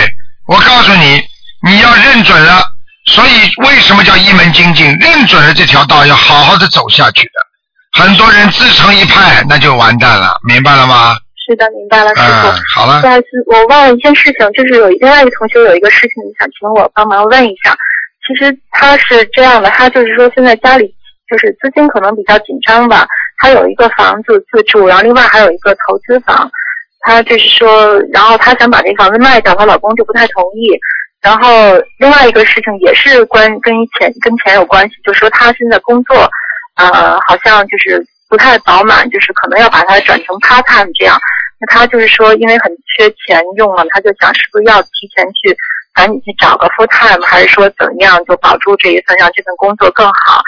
[0.49, 1.23] 我告诉你，
[1.63, 2.61] 你要认准了。
[3.07, 3.31] 所以
[3.63, 4.87] 为什么叫一门精进？
[4.99, 8.03] 认准了这条道，要好好的走下去的。
[8.03, 11.15] 很多人自成一派，那就完蛋了，明白了吗？
[11.47, 12.49] 是的，明白了，师傅。
[12.49, 13.07] 嗯，好了不。
[13.07, 17.77] 好意思，我忘了一件事情，就是有另外一个同学有一个事情想请我帮忙问一下。
[18.27, 20.93] 其实他是这样的，他就是说现在家里
[21.29, 23.07] 就是资金可能比较紧张吧，
[23.39, 26.51] 他有一个房子自住，然后另外还有一个投资房。
[27.01, 30.79] 他就是说，然后他想把这房子卖掉，她老公就不太同意。
[31.23, 36.29] 然后另外一个事情也是关跟钱跟钱有关系，就说他现在工作，
[36.77, 41.17] 呃，好像就是不太饱满，就是可能要把它转成 part time 这样。
[41.61, 45.57] 那他就是说，因为很缺钱用了，他就想是不是要提前去
[45.95, 50.43] 赶紧去找个 full time，还是说怎么样就保住这一份，让这份工作更好？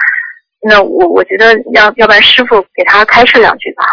[0.69, 3.85] 那我我觉得要要不然师傅给他开示两句吧。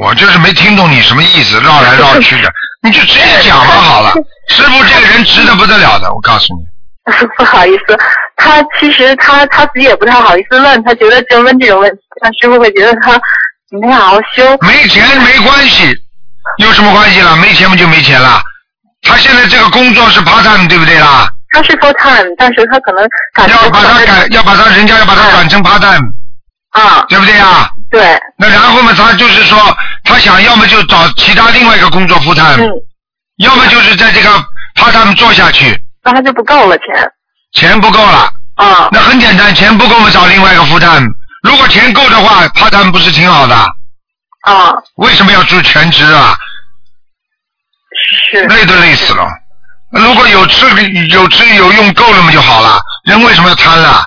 [0.00, 2.50] 我就是没听懂你什么意思，绕来绕去的，
[2.82, 4.12] 你就直接讲吧好了。
[4.48, 6.60] 师傅这个人直的不得了的，我告诉你。
[7.36, 7.96] 不好意思，
[8.36, 13.20] 他其实他他自己也不太好意思问，他觉得就问这种问题，他师傅会觉得他
[13.80, 14.42] 没好好修。
[14.62, 15.94] 没钱没关系，
[16.58, 17.36] 有什么关系了？
[17.36, 18.40] 没钱不就没钱了？
[19.02, 21.28] 他现在这个工作是 part time 对不对啦？
[21.56, 26.04] 他是 full time，但是他可能感觉要把他改，要把他人家要把他转成 part time，
[26.72, 27.70] 啊，对不对呀？
[27.90, 29.58] 对，那然后嘛，他就是说，
[30.04, 32.70] 他想要么就找其他另外一个工作 full time，、嗯，
[33.38, 34.28] 要么就是在这个
[34.74, 36.86] part time 做下去，那他就不够了钱。
[37.52, 41.08] 钱不够了，啊，那很简单，钱不够嘛找另外一个 full time，
[41.42, 43.56] 如果钱够的话，part time 不是挺好的？
[44.42, 46.36] 啊，为什么要做全职啊？
[48.30, 48.42] 是。
[48.46, 49.26] 累都累死了。
[49.92, 50.66] 如果有吃
[51.08, 54.04] 有吃有用够了嘛就好了，人为什么要贪了？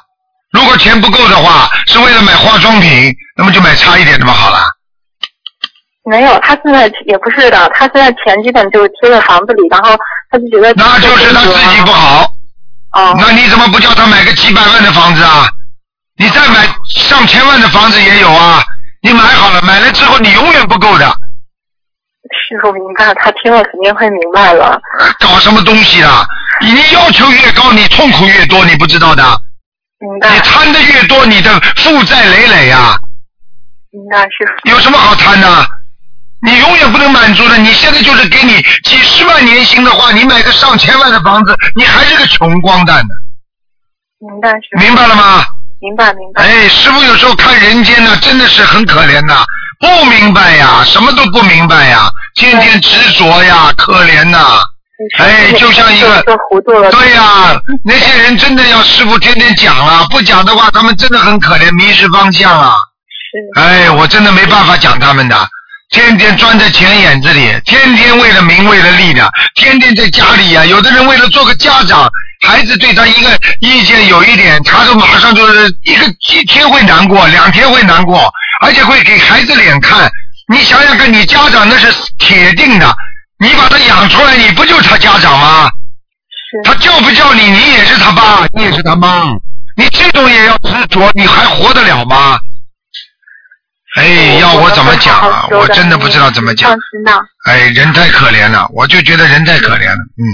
[0.51, 4.59] 如果钱不够的话，是为了买化妆品，那么就买差一点的嘛好了。
[6.09, 9.95] 没有，他现在也不是的，他现在钱基本就贴在房子里，然后
[10.31, 12.23] 他就觉得那就是他自己不好。
[12.93, 13.15] 哦。
[13.19, 15.47] 那你怎么不叫他买个几百万的房子啊？
[16.17, 18.63] 你再买上千万的房子也有啊。
[19.01, 21.18] 你买好了，买了之后你永远不够的。
[22.31, 24.79] 师傅明白，他听了肯定会明白了。
[25.19, 26.25] 搞什么东西啊？
[26.61, 29.23] 你要求越高，你痛苦越多，你不知道的。
[29.99, 30.29] 明白。
[30.33, 32.97] 你贪的越多，你的负债累累呀、
[33.91, 34.69] 明白，师傅。
[34.69, 35.67] 有什么好贪的？
[36.41, 37.57] 你永远不能满足的。
[37.57, 43.09] 你现在就是给你几十万年薪的话，你买个上千万的房子，你还是个穷光蛋呢，
[44.19, 44.79] 明白，师傅。
[44.79, 45.43] 明白了吗？
[45.81, 46.43] 明白，明白。
[46.43, 49.35] 哎，师傅有时候看人间呢，真的是很可怜的，
[49.79, 52.09] 不明白呀，什么都不明白呀，
[52.39, 54.61] 天天执着呀，可怜呐。
[55.17, 56.89] 哎，就像一个，糊涂了。
[56.89, 62.75] 对呀、那些人真的要师傅天天讲啊，不讲的话，他们真的很可怜，迷失方向啊。
[63.55, 63.61] 是。
[63.61, 65.35] 哎，我真的没办法讲他们的，
[65.89, 72.09] 天天钻在钱眼子里，天天为了名为了利的，天天在家里呀、有的人为了做个家长，
[72.47, 78.31] 孩子对他一个意见有一点，他就马上就是一个一天会难过，两天会难过，
[78.63, 80.09] 而且会给孩子脸看。
[80.49, 81.87] 你想想看，你家长那是
[82.17, 82.97] 铁定的，
[83.39, 85.69] 你把他养出来，你不就是他家长吗？
[86.63, 89.25] 他叫不叫你，你也是他爸，你也是他妈，
[89.77, 92.39] 你这种也要执着，你还活得了吗？
[93.95, 95.47] 哎，要我怎么讲啊？
[95.51, 96.75] 我真的不知道怎么讲
[97.45, 100.25] 哎，人太可怜了，我就觉得人太可怜了，嗯，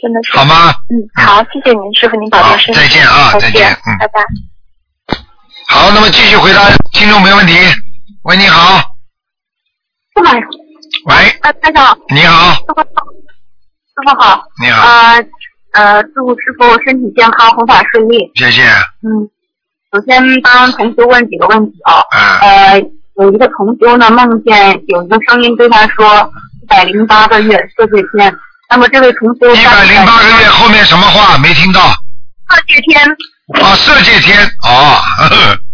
[0.00, 0.36] 真的是。
[0.36, 0.72] 好吗？
[0.90, 2.80] 嗯，好，谢谢您，师傅，您保重身体。
[2.80, 4.20] 再见啊再再见嗯拜拜。
[5.68, 6.62] 好，那么继续回答
[6.92, 7.54] 听众没问题。
[8.22, 8.80] 喂，你好，
[10.16, 10.24] 喂，
[11.04, 15.26] 喂，啊，台长，你好，师傅好，师傅好，你好，呃
[15.72, 18.30] 呃，祝师傅身体健康，弘法顺利。
[18.34, 18.62] 谢谢。
[19.02, 19.28] 嗯，
[19.92, 22.00] 首先帮同学问几个问题啊。
[22.10, 22.38] 啊。
[22.40, 22.80] 呃，
[23.16, 28.34] 有一个同修呢，梦见有一个声音对他说一百零八个月色界天。
[28.70, 31.80] 那么这位同修一百零八个月后面什么话没听到？
[32.48, 33.00] 色界天。
[33.62, 34.38] 啊，色界天。
[34.64, 34.96] 哦，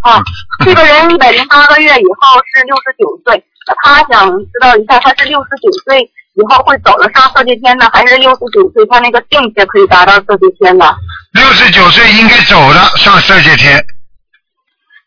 [0.02, 0.20] 啊，
[0.66, 3.44] 这个人一百零八个月以后是六十九岁，
[3.82, 6.02] 他想知道一下，他是六十九岁
[6.34, 10.94] 以后会走了上色界天呢，还是六十九岁他那个境界可以达到色界天呢？
[11.32, 13.84] 六十九岁应该走了上色界天，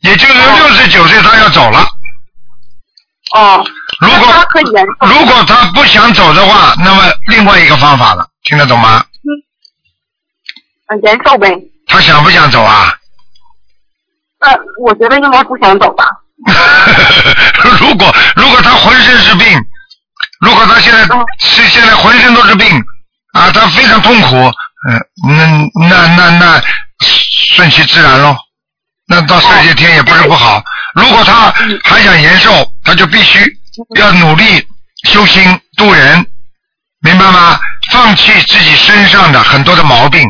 [0.01, 1.85] 也就是六十九岁他要走了。
[3.35, 3.65] 哦，
[3.99, 4.65] 如果他可以。
[4.65, 9.03] 如果他不想走的话，那么另外一个方法了，听得懂吗？
[10.87, 11.51] 嗯，延寿呗。
[11.87, 12.93] 他想不想走啊？
[14.39, 16.05] 呃，我觉得应该不想走吧。
[17.79, 19.47] 如果如果他浑身是病，
[20.41, 22.67] 如果他现在嗯是现在浑身都是病
[23.33, 24.35] 啊，他非常痛苦，
[24.89, 26.63] 嗯、那那那那
[26.99, 28.35] 顺其自然喽。
[29.07, 30.63] 那到世界天也不是不好。
[30.95, 33.39] 如果他还想延寿，他就必须
[33.99, 34.67] 要努力
[35.09, 36.25] 修心度人，
[37.01, 37.59] 明白吗？
[37.91, 40.27] 放弃自己身上的很多的毛病，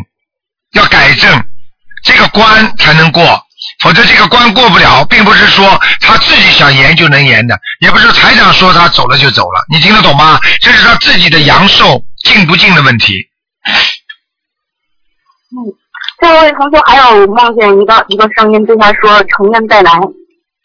[0.72, 1.42] 要改正，
[2.04, 3.45] 这个关才能过。
[3.80, 10.40] 否则这个关过不了，并不是说他自己想延就能延的，也不是台长说他走了就走了，你听得懂吗？
[10.60, 13.14] 这是他自己的阳寿尽不尽的问题。
[15.50, 15.54] 嗯，
[16.20, 19.92] 这位同学还有梦见一个一个声音对他说：“承认再来。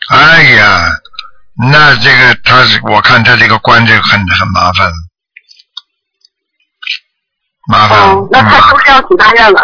[0.10, 0.88] 哎呀，
[1.70, 4.92] 那这个他是我看他这个关这个很很麻烦，
[7.68, 8.00] 麻烦。
[8.00, 9.62] 哦，那他不是要许大愿了？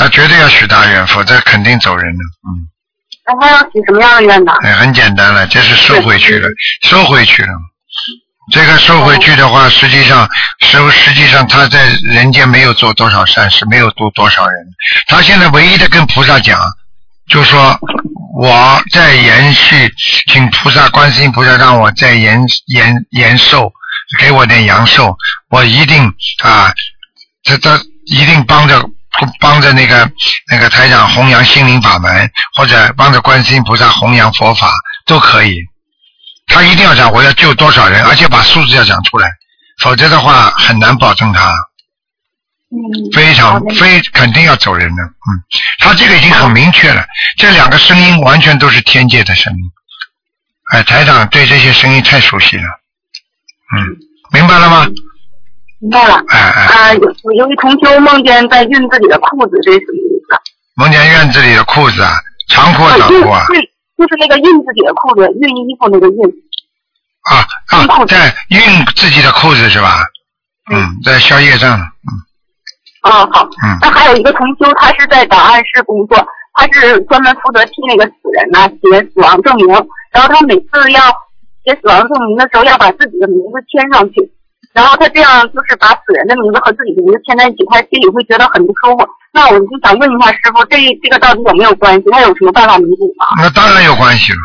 [0.00, 2.24] 他绝对要许大愿，否则肯定走人的。
[2.48, 2.48] 嗯，
[3.26, 4.52] 那他要许什么样的愿呢？
[4.62, 6.48] 哎，很简单了，这是收回去了，
[6.88, 7.50] 收回去了。
[8.50, 10.26] 这个收回去的话，实际上
[10.60, 14.66] 实实际上他在人间没有做多少善事，没有度多少人。
[15.06, 16.58] 他现在唯一的跟菩萨讲，
[17.28, 17.78] 就说
[18.40, 19.94] 我在延续，
[20.28, 22.40] 请菩萨、观世音菩萨让我再延
[22.74, 23.70] 延延寿，
[24.18, 25.14] 给我点阳寿，
[25.50, 26.06] 我一定
[26.42, 26.72] 啊，
[27.44, 28.82] 他他一定帮着
[29.40, 30.10] 帮着那个
[30.50, 34.70] 那个台长弘扬心灵法门，或者帮着观世音菩萨弘扬佛法
[35.06, 35.54] 都可以。
[36.46, 39.28] 他一定要讲我要救多少人，而且把数字要讲出来，
[39.80, 41.52] 否则的话很难保证他。
[42.72, 42.78] 嗯，
[43.12, 45.28] 非常非肯定要走人的，嗯，
[45.80, 47.04] 他这个已经很明确了，
[47.36, 49.58] 这两个声音完全都是天界的声音，
[50.72, 52.62] 哎，台长对这些声音太熟悉了，
[53.76, 53.96] 嗯，
[54.32, 54.86] 明白了吗？
[55.80, 56.22] 明白了。
[56.28, 60.38] 哎哎，啊，有有一同修梦见在熨自己的裤子，这是什么意思？
[60.76, 62.12] 梦见院子里的裤子啊，
[62.48, 63.60] 长裤啊短裤啊，对，
[63.98, 66.28] 就是那个熨自己的裤子，熨衣服那个熨。
[67.30, 67.44] 啊
[67.76, 70.00] 啊，在熨自己的裤子是吧？
[70.72, 72.08] 嗯，在消业障，嗯
[73.02, 73.44] 哦，好。
[73.64, 76.16] 嗯那还有一个同修，他是在档案室工作，
[76.54, 79.66] 他是专门负责替那个死人呢写死亡证明，
[80.12, 81.00] 然后他每次要
[81.64, 84.32] 写死亡证明的时候，要把自己的名字签上去，
[84.72, 89.06] 然后他这样就是把死人的名字和自己的名字签在一起，他心里会觉得很不舒服。
[89.32, 92.04] 那我就想问一下师傅，这这个到底有没有关系？
[92.10, 93.26] 他有什么办法弥补吗？
[93.42, 94.38] 那当然有关系了。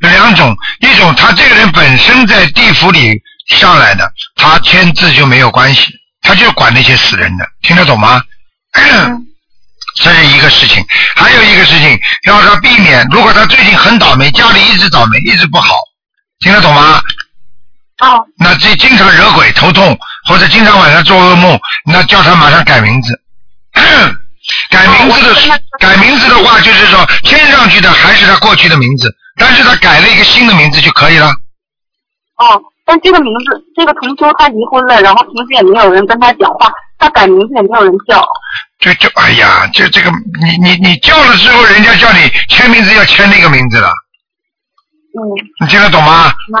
[0.00, 8.22] 有两种，一种他这个人本身在地府里上来的，他签字就没有关系，他就管那些死人的，听得懂吗？
[9.94, 10.82] 这是一个事情，
[11.16, 15.74] 还有一个事情要他避免，如果他最近很倒霉，家里一直倒霉，一直不好，
[16.40, 17.00] 听得懂吗？
[18.02, 19.96] 哦，那这经常惹鬼头痛，
[20.28, 23.20] 或者经常晚上做噩梦，那叫他马上改名字。
[24.70, 31.28] 改名字的改名字的话，就是说签上去的还是他过去的名字，但是他改了一个新的名字就可以了。
[32.38, 38.20] 哦，但这个名字，这个同修他离婚了，然后平时也没有人跟他讲话，他改名字也没有人叫。
[38.80, 43.88] 就就哎呀，就这个你你你叫了之后，人家叫你签名字要签那个名字了，
[45.14, 45.22] 嗯，
[45.60, 46.32] 你听得懂吗？
[46.48, 46.58] 那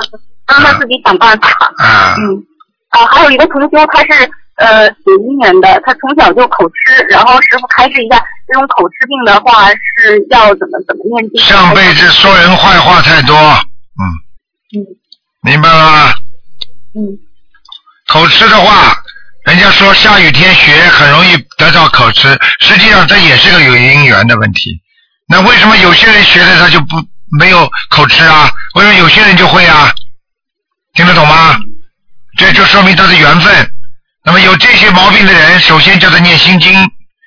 [0.52, 1.48] 让他自己想办法。
[1.78, 2.44] 啊，嗯，
[2.90, 11.42] 啊，还有一个同修，他是呃九一年的，他从小就口吃，然后师傅开示一下，这种口吃病的话是要怎么怎么念经？
[11.42, 14.02] 上辈子说人坏话太多，嗯，
[14.76, 14.84] 嗯
[15.42, 16.12] 明白了吗？
[16.94, 17.18] 嗯
[18.08, 18.94] 口吃的话，
[19.46, 22.28] 人家说下雨天学很容易得到口吃，
[22.60, 24.82] 实际上这也是个有因缘的问题。
[25.28, 26.96] 那为什么有些人学的他就不
[27.38, 28.50] 没有口吃啊？
[28.74, 29.90] 为什么有些人就会啊？
[30.94, 31.56] 听得懂吗？
[32.36, 33.74] 这就说明他的缘分。
[34.24, 36.72] 那么有这些毛病的人，首先叫他念心经，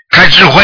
[0.09, 0.63] 开智慧，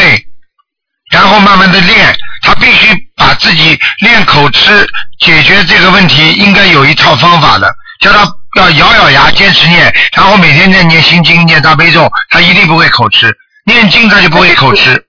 [1.10, 2.14] 然后慢慢的练。
[2.44, 4.84] 他必须把自己练口吃
[5.20, 7.72] 解决这个问题，应该有一套方法的。
[8.00, 8.26] 叫他
[8.56, 13.32] 要咬咬牙坚持念，然后每天在念心经、念大悲咒，他一定不会口吃。
[13.64, 15.06] 念经他就不会口吃。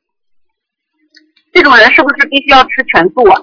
[1.54, 3.40] 这种人是不是必须要吃全素啊？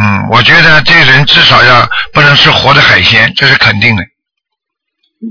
[0.00, 4.02] 嗯，我觉得这个人至少要不能吃活的海鲜，这是肯定的，
[5.22, 5.28] 嗯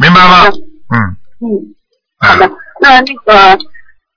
[0.00, 0.44] 明白吗？
[0.46, 0.96] 嗯，
[1.40, 1.46] 嗯，
[2.18, 2.50] 啊好的。
[2.80, 3.58] 那那个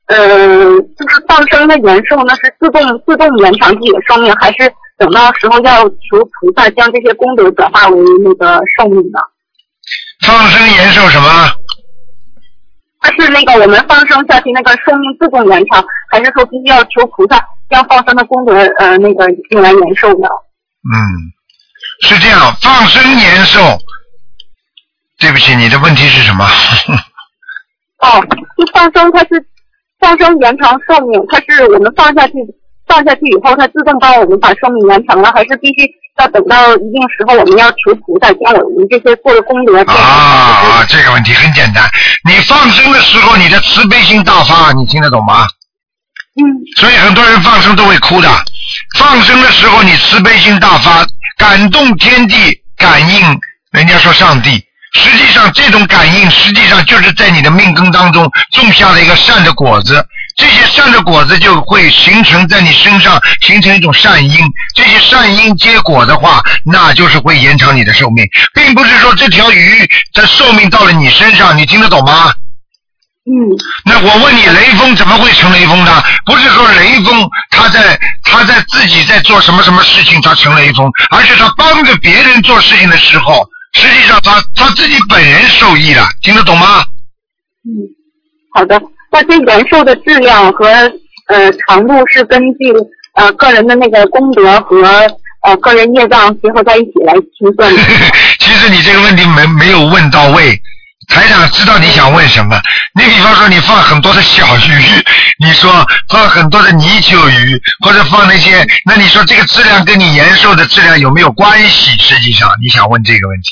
[0.08, 9.20] 呃，就是放生的延寿，那是自动自动延长自己的寿命，还是等到时候要求菩萨将这些功德转化为那个寿命呢？
[10.26, 11.28] 放生延寿什么？
[13.02, 20.28] 它是那个我们放生下去，那个寿命自动延长，还是说必须要求菩萨将放生的功德呃那个用来延寿呢？
[20.86, 20.96] 嗯，
[22.02, 23.60] 是这样，放生延寿。
[25.20, 26.46] 对不起，你的问题是什么？
[28.00, 28.22] 哦，
[28.58, 29.46] 就放生，它是
[30.00, 32.34] 放生延长寿命，它是我们放下去
[32.88, 35.88] 放下去以后，它自动帮我们把寿命延长了，还是必须
[36.18, 41.90] 要等到一定时候，我们要求菩萨将我们这些做的功德啊啊，这个问题很简单，
[42.28, 45.48] 你放生的时候，你的慈悲心大发，你听得懂吗？
[46.36, 46.44] 嗯。
[46.78, 48.30] 所以很多人放生都会哭的，
[48.98, 51.06] 放生的时候你慈悲心大发，
[51.38, 52.36] 感动天地，
[52.78, 53.40] 感应
[53.72, 54.64] 人家说上帝。
[54.94, 72.34] 实际上，这种感应实际上就是在你的命根当中种下了一个善的果子，这些善的果子就会形成在你身上形成一种善因，这些善因结果的话，那就是会延长你的寿命，并不是说这条鱼的寿命到了你身上，你听得懂吗？
[73.26, 73.32] 嗯。
[73.86, 76.04] 那我问你，雷锋怎么会成雷锋呢？
[76.26, 83.48] 不是说雷锋他在他在自己在做什么什么事情他成雷锋，而是他帮着别人做事情的时候。
[83.74, 86.84] 实际上，他他自己本人受益了，听得懂吗？
[87.64, 87.72] 嗯，
[88.54, 88.82] 好的。
[89.12, 90.66] 那这延寿的质量和
[91.28, 92.72] 呃长度是根据
[93.16, 94.82] 呃个人的那个功德和
[95.44, 97.82] 呃个人业障结合在一起来计算的。
[98.40, 100.60] 其实你这个问题没没有问到位。
[101.08, 102.58] 台长知道你想问什么。
[102.96, 105.04] 你比方说，你放很多的小鱼，
[105.40, 111.92] 你说放很多的泥鳅鱼，或者放那些，那你说这个质量跟你延寿的质量有没有关系？
[112.00, 113.52] 实际上，你想问这个问题，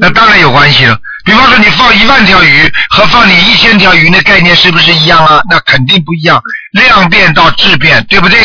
[0.00, 0.98] 那当然有关系了。
[1.24, 5.40] 比方说，你放一万条鱼和放你一千条鱼，那概念是不是一样啊？
[5.50, 6.40] 那肯定不一样，
[6.72, 8.38] 量变到质变，对不对？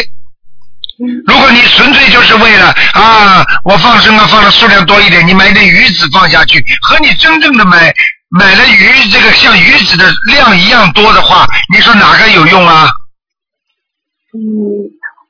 [1.25, 7.93] 如果你纯粹就是为了啊，我放生啊，放的数量多一点，你买点鱼子放下去，和你真正的买。
[8.35, 12.89] 买了鱼，这个像鱼子的量一样多的话，你说哪个有用啊？
[14.33, 14.41] 嗯，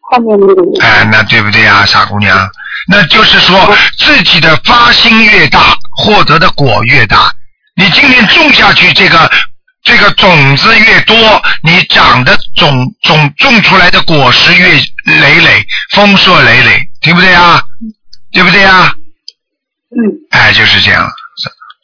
[0.09, 0.61] 后面那个。
[0.81, 2.49] 哎，那对不对啊，傻姑娘？
[2.87, 5.59] 那就是说，自己的发心越大，
[5.97, 7.31] 获得的果越大。
[7.75, 9.29] 你今天种下去，这个
[9.83, 11.15] 这个种子越多，
[11.63, 12.71] 你长的种
[13.01, 14.67] 种种出来的果实越
[15.19, 17.61] 累累，丰硕累累，对不对啊？
[18.31, 18.93] 对不对啊？
[19.91, 19.97] 嗯。
[20.31, 21.03] 哎，就是这样。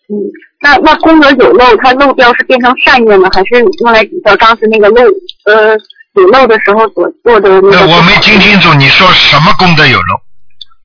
[0.10, 0.16] 嗯。
[0.62, 5.02] 那那功德有漏，它漏掉是变成善业呢，还是用来抵消当时那个漏
[5.46, 5.78] 呃
[6.16, 7.88] 有漏的时候所做的那个？
[7.88, 10.22] 我没听清楚你说什么功德有漏？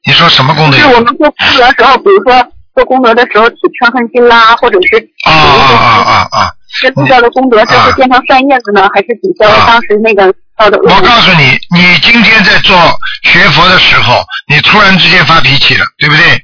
[0.06, 0.78] 你说什么功德？
[0.78, 2.34] 是我们做功德的时候，比如说
[2.74, 6.50] 做功德的时候起嗔恨心啦，或者是啊啊啊啊！
[6.80, 10.78] 是漏掉的功德，这是变成善叶子呢，还是抵消当时那个造的？
[10.78, 12.76] 我告诉你，你今天在做
[13.22, 16.42] 学佛的时候，你突然之间发脾气了，对不对？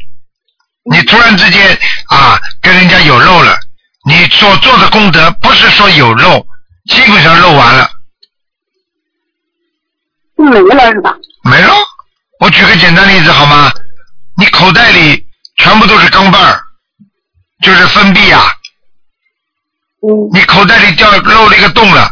[0.84, 1.76] 你突然之间
[2.08, 3.58] 啊，跟人家有漏了，
[4.06, 6.38] 你所做的功德不是说有漏，
[6.86, 7.90] 基本上漏完了，
[10.36, 11.14] 没了是吧？
[11.44, 11.74] 没了。
[12.38, 13.70] 我举个简单例子好吗？
[14.38, 15.26] 你口袋里
[15.60, 16.58] 全部都是钢镚儿，
[17.62, 18.40] 就是分币啊。
[20.02, 20.28] 嗯。
[20.32, 22.10] 你口袋里掉漏了一个洞了，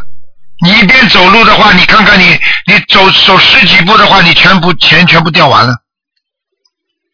[0.63, 2.25] 你一边走路的话，你看看你，
[2.67, 5.75] 你走走十几步的话，你全部钱全部掉完了。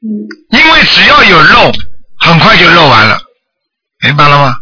[0.01, 1.71] 因为只要有漏，
[2.19, 3.17] 很快就漏完了，
[4.03, 4.53] 明白了吗？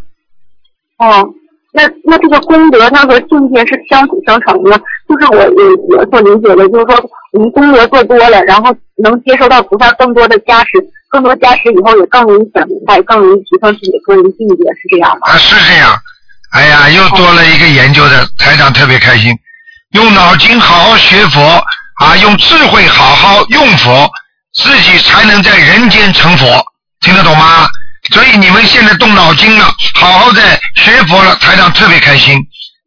[1.00, 1.28] 哦，
[1.74, 4.78] 那那这个功德它和境界是相辅相成的，
[5.10, 10.70] 就是我我我所理解的，就是说我们功德做多了，然后能接受到菩萨更多的加持，
[11.14, 15.30] 更多加持以后也更容易想明白，更容易提升自己的个人境界，是这样吗？
[15.30, 15.96] 啊，是这样。
[16.54, 19.32] 哎呀，又多了一个研究的台长特别开心，
[19.92, 21.40] 用脑筋好好学佛
[22.02, 24.10] 啊，用智慧好好用佛。
[24.56, 26.46] 自己才能在人间成佛，
[27.02, 27.68] 听得懂吗？
[28.12, 32.40] 所以你们现在动脑筋了，好好在学佛了，台长特别开心。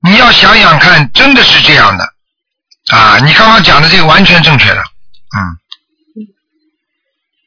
[0.02, 2.04] 你要想想看，真的是这样的
[2.92, 3.18] 啊！
[3.24, 4.80] 你刚刚讲的这个完全正确的，
[5.36, 5.58] 嗯。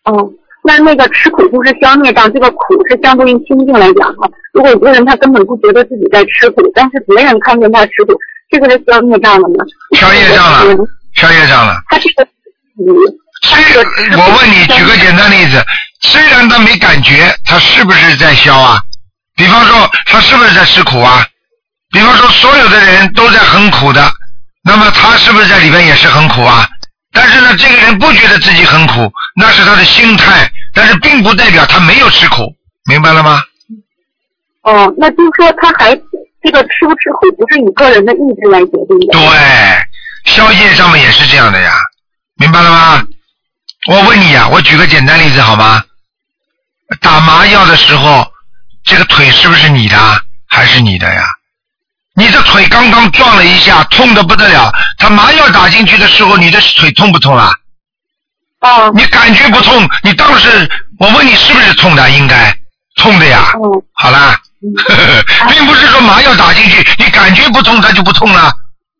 [0.03, 0.29] 哦，
[0.69, 4.29] 那那个吃苦就是消灭障，这个苦是相对于清净来讲哈。
[4.53, 8.13] 如果一个人他根本不觉得自己在吃苦，但是别人看见他吃苦，
[8.51, 9.65] 这个是消灭障了吗？
[9.97, 10.77] 消业障了，
[11.17, 11.75] 消业障了。
[11.89, 13.11] 他这个苦。
[14.21, 15.59] 我问你，举个简单例子，
[16.01, 18.79] 虽然他没感觉，他是不是在消啊？
[19.35, 21.25] 比方说，他是不是在吃苦啊？
[21.91, 24.07] 比方说，所有的人都在很苦的，
[24.63, 26.67] 那么他是不是在里边也是很苦啊？
[27.11, 32.53] 但是呢，这个人不觉得自己很苦，那是他的心态，但是并不代表他没有吃苦，
[32.85, 33.41] 明白了吗？
[34.61, 35.95] 哦，那就是说，他还
[36.43, 39.13] 这个吃不吃苦，不是以个人的意志来决定的。
[39.13, 41.73] 对，宵夜上面也是这样的呀，
[42.35, 43.07] 明白了吗？
[43.87, 45.83] 我问你呀、我举个简单例子好吗？
[47.01, 48.27] 打麻药的时候，
[48.83, 49.97] 这个腿是不是你的，
[50.47, 51.23] 还是你的呀？
[52.15, 54.69] 你的腿刚刚撞了一下，痛的不得了。
[54.97, 57.33] 他麻药打进去的时候，你的腿痛不痛
[58.59, 58.87] 啊？
[58.87, 62.09] 哦，你感觉不痛，你当时我问你是不是痛的？
[62.11, 62.53] 应该
[62.97, 63.51] 痛的呀。
[63.55, 64.39] 嗯，好啦，
[65.49, 68.51] 并不是说麻药打进去，你感觉不痛，它就不痛了。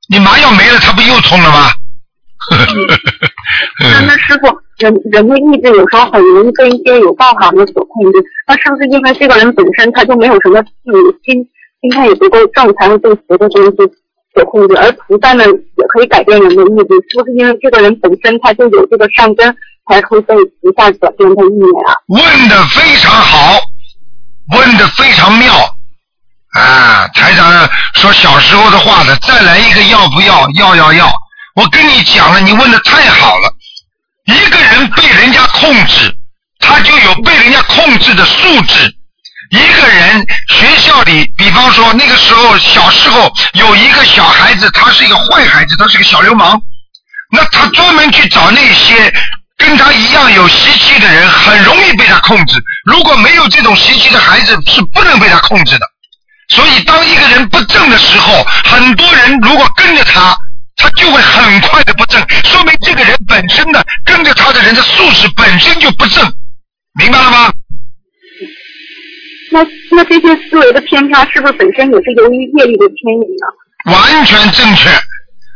[0.10, 1.72] 你麻药没了，它不又痛了吗？
[3.80, 4.48] 那那师傅，
[4.78, 11.46] 人人的意志有时候很容易被一些有道行的所控制，那是不是因为这个人本身他就没有什么自己心
[11.82, 13.84] 心态也不够正，才会被邪的东西
[14.46, 14.76] 控制？
[14.78, 19.56] 而菩萨呢，也可以改变人的意志，是不是因为这个人本身他就有这个善根，
[19.88, 21.96] 才会被菩萨转变的意念啊？
[22.08, 23.60] 问的非常好，
[24.56, 25.54] 问的非常妙
[26.54, 27.08] 啊！
[27.14, 30.48] 台长说小时候的话呢，再来一个要不要？
[30.56, 31.12] 要要要！
[31.56, 33.50] 我跟你讲了，你问的太好了。
[34.26, 36.16] 一个人被人家控制，
[36.60, 38.96] 他就有被人家控制的素质。
[39.50, 46.60] 一个人学校里，比方说那个时候小时候有一个小孩子，他是一个坏孩子，他是个小流氓，
[47.32, 49.12] 那他专门去找那些
[49.58, 52.62] 跟他一样有习气的人，很容易被他控制。
[52.86, 55.86] 如果没有这种习气的孩子，是不能被他控制的。
[56.50, 60.38] 所以，当一个人不正的时候，很多人如果跟着他，
[60.78, 66.34] 他就会很快的不正，说明这个人本身的跟着他的人的素质本身就不正，
[67.00, 67.52] 明白了吗？
[69.52, 73.94] 那那这些思维的偏差，是不是本身也是由于业力的牵引呢？
[73.94, 74.90] 完全正确，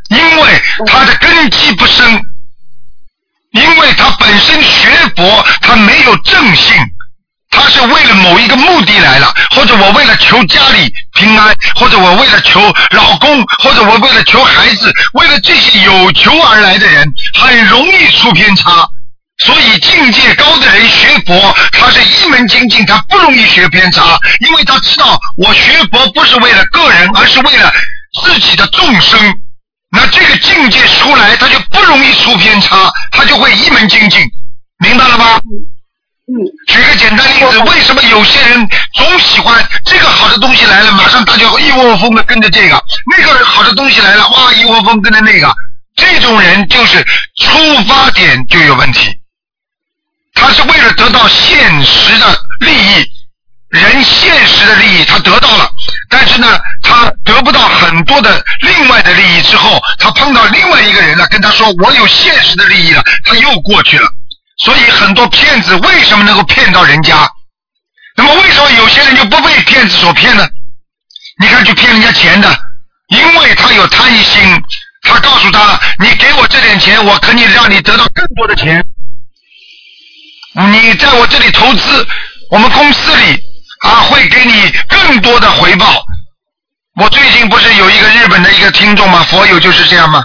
[0.10, 2.06] 因为他的根基不深，
[3.52, 6.76] 因为他本身学佛，他没有正性，
[7.52, 12.60] 他是为了某一个目的来了，或者我为了求家里平安，或者我为了求
[12.92, 17.06] 老公，或者我为了求孩子，为了这些有求而来的人，
[17.40, 18.88] 很容易出偏差。
[19.46, 27.72] 所以境界高的人学佛，他是一门精进，他不容易学偏差，因为他知道我学佛不是为了个人，而是为了
[28.24, 29.20] 自己的众生。
[29.92, 34.22] 那这个境界出来，他就不容易出偏差，他就会一门精进，
[34.80, 35.40] 明白了吗？
[36.26, 36.32] 嗯，
[36.68, 42.78] 举个简单例子，为什么有些人总喜欢这个好的东西来了，马上大家一窝蜂的跟着这个；
[43.18, 45.54] 那个好的东西来了，哇，一窝蜂跟着那个。
[45.96, 47.06] 这种人就是
[47.38, 49.16] 出发点就有问题，
[50.34, 53.06] 他是为了得到现实的利益，
[53.70, 55.70] 人现实的利益他得到了，
[56.10, 64.08] 但是呢，他得不到很多的另外的利益之后，他碰到另外一个人了，跟他说我有现实的利益了，他又过去了。
[64.58, 67.30] 所以很多骗子为什么能够骗到人家？
[68.16, 70.48] 那么为什么有些人就不被骗子所骗呢？
[71.40, 72.48] 你看去骗人家钱的，
[73.10, 74.42] 因为他有贪心，
[75.02, 78.84] 他告诉他，你给我这点钱，我可以让你得到更多的钱。
[80.54, 82.08] 你在我这里投资，
[82.52, 83.40] 我们公司里
[83.82, 86.06] 啊会给你更多的回报。
[86.96, 89.24] 我最近不是有一个日本的一个听众吗？
[89.24, 90.24] 佛友就是这样吗？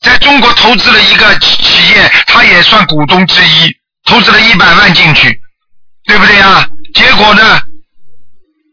[0.00, 3.72] 在中国投资了一个企业，他也算股东之一，
[4.04, 5.40] 投资了一百万进去，
[6.06, 6.68] 对不对呀？
[6.94, 7.60] 结果呢，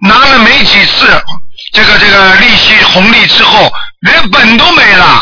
[0.02, 1.24] 拿了没几次
[1.72, 5.22] 这个这个利息红利之后，连本都没了。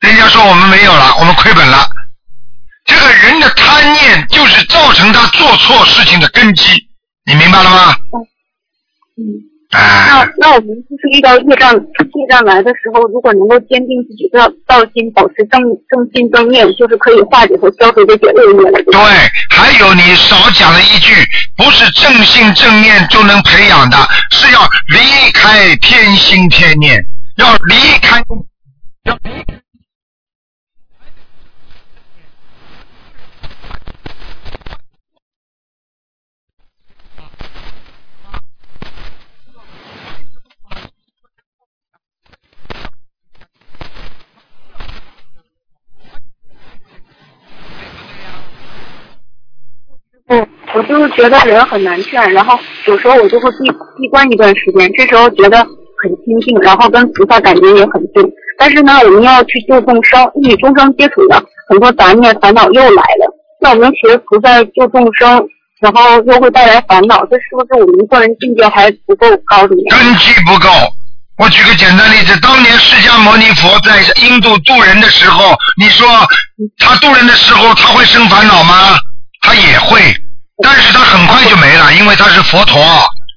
[0.00, 1.88] 人家说我们没有了，我们亏本了。
[3.50, 6.64] 贪念就是造成他做错事情的根基，
[7.26, 7.96] 你明白了吗？
[9.16, 9.50] 嗯。
[9.70, 14.38] 哎那，那我们就是遇到业障业障来的时候，如果能够坚定自己的
[14.68, 18.78] 道心，保持正正心正念，就是可以化解和消除这些恶业了。
[18.84, 21.12] 对吧对，还有你少讲了一句，
[21.56, 23.96] 不是正心正念就能培养的，
[24.30, 24.60] 是要
[24.90, 27.04] 离开偏心偏念，
[27.38, 28.22] 要离开，
[29.06, 29.63] 要离开。
[50.28, 58.24] 嗯，我就是觉得人很难劝，然后有时候我就会闭闭关一段时间，这时候觉得很清静，然后跟菩萨感觉也很近。
[58.58, 61.36] 但是呢，我们要去救众生，与众生接触的
[61.68, 63.34] 很多杂念烦恼又来了。
[63.60, 65.46] 那我们学菩萨救众生，
[65.80, 69.74] 然后又会带来烦恼，这是不是我们个人境界还不够高的？
[69.90, 70.68] 根基不够。
[71.36, 76.06] 我举个简单例子，当年释迦牟尼佛在印度渡人的时候，你说
[76.78, 78.94] 他渡人的时候他会生烦恼吗？
[79.44, 80.00] 他也会，
[80.62, 82.80] 但是他很快就没了，因为他是佛陀，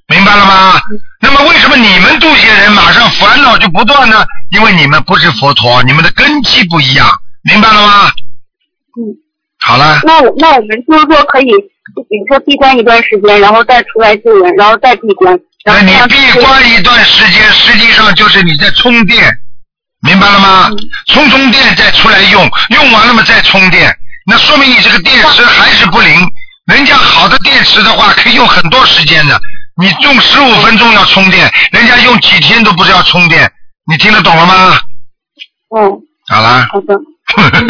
[0.08, 0.80] 明白了吗？
[1.20, 4.24] 那么为什么你们渡些人马上烦恼就不断呢？
[4.52, 7.06] 因为你们不是佛陀，你们的根基不一样，
[7.42, 8.10] 明白了吗？
[8.96, 9.14] 嗯，
[9.60, 15.38] 好了，那我那我们就是说可以，比如说闭关一段时间，然后再出来救人，然后再闭关。
[15.64, 19.30] 那你闭关一段时间，实际上就是你在充电，
[20.00, 20.70] 明白了吗？
[21.08, 23.94] 充充电再出来用，用完了嘛再充电，
[24.28, 26.10] 那说明你这个电池还是不灵。
[26.66, 29.40] 人家好的电池的话，可以用很多时间的，
[29.80, 33.50] 你用十五分钟要充电，人家用几天都不是要充电，
[33.90, 34.78] 你听得懂了吗？
[35.74, 35.98] 嗯，
[36.28, 36.94] 好了，好的。
[37.36, 37.66] 嗯，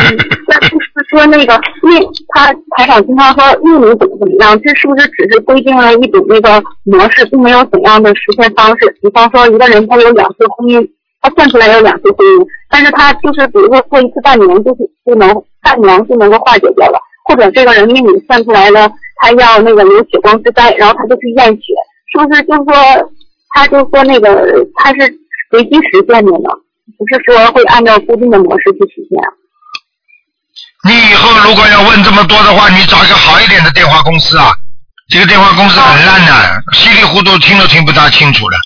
[0.49, 1.55] 那就是说那个
[1.85, 2.03] 运，
[2.35, 8.99] 他台长经常说运营怎么怎么样，这是不是只是规定了一种那个模式，并没有怎样的实现方式？
[9.01, 10.89] 比方说一个人他有两次婚姻，
[11.21, 15.29] 他算出来有两次婚姻，但是他就是比如说过一次半年就是就能
[15.63, 21.75] 半年就能够化解掉了，或者这个人命里算出来了，他要那个有血光之灾，然后他就去验血，
[22.13, 23.11] 是不是就是说
[23.55, 24.29] 他就说那个
[24.77, 25.13] 他是
[25.51, 26.51] 随机实现的呢？
[26.97, 29.29] 不是说会按照固定的模式去实现啊？
[30.89, 34.51] 你以后如果要问这么多的话，你找一个好一点的电话公司啊。
[35.11, 38.57] 这个电话公司很烂的，稀里糊涂听都听不大清楚的。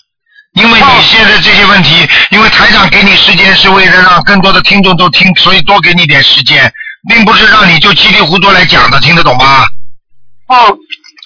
[0.54, 6.70] 因为你现在这些问题，因为台长给你时间是为了让更多的听众都听，所以多给你点时间，
[7.08, 9.64] 并不是让你就稀里糊涂来讲的，听得懂吗？
[10.48, 10.76] 哦，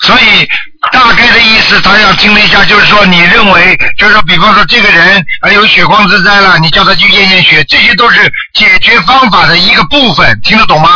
[0.03, 0.48] 所以
[0.93, 10.89] 大概的意思，台长听了一下，就是说你认为，就是说，比方说这个人啊有血光之灾了，你叫他去验验血，这些都是解决方法的一个部分，听得懂吗？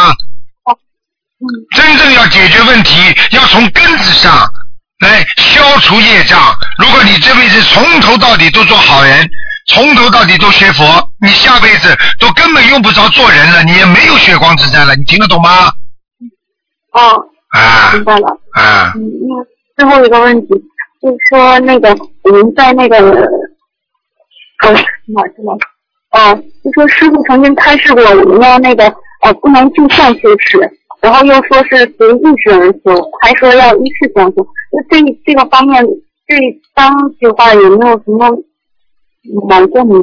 [0.67, 0.77] 哦
[1.75, 2.95] 真正要解决问题，
[3.31, 4.47] 要从根子上
[5.01, 6.39] 来消除业障。
[6.79, 9.29] 如果你这辈子从头到底都做好人，
[9.67, 10.85] 从头到底都学佛，
[11.21, 14.95] 你下辈子都根本用不着做人了，你也没有血光之灾了。
[14.97, 15.71] 你听得懂吗？
[16.93, 18.29] 哦，啊明白了。
[18.53, 19.01] 啊，嗯，
[19.77, 20.49] 那最后一个问题
[21.01, 24.73] 就是说，那个我们在那个，呃，
[25.07, 25.59] 哪儿去了？
[26.11, 28.85] 哦，就说师傅曾经开示过，我们要那个
[29.23, 30.59] 呃不能就相修持，
[31.01, 34.47] 然后又说是随意识而修，还说要依事相修。
[34.73, 35.83] 那这这个方面，
[36.27, 36.39] 对
[36.75, 38.31] 当的话有没有什么
[39.49, 39.95] 矛盾呢？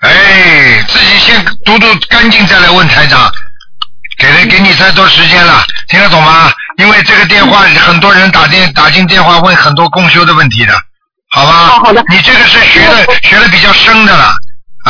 [0.00, 3.30] 哎，自己先读读干净，再来问台长。
[4.18, 6.50] 给了给你太多时间了，听得懂吗？
[6.76, 10.74] 因为这个电话很多人打电打进电话问很多共修的问题的，
[11.30, 11.68] 好吧？
[11.68, 14.34] 哦好的你这个是学的学的比较深的了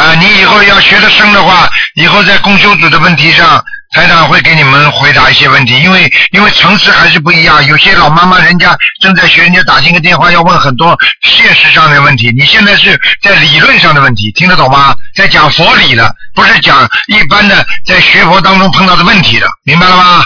[0.01, 0.15] 啊！
[0.15, 3.63] 你以后要学的深的话，以后在公修组的问题上，
[3.95, 14.95] 台长会给你们回答一些问题，因为因为层次还是不一样，有些老妈妈人家正在学，人家打进个电话要问很多现实上的问题，你现在是在理论上的问题，听得懂吗？
[15.15, 20.25] 在讲佛理的，不是讲一般的在学佛当中碰到的问题的，明白了吗？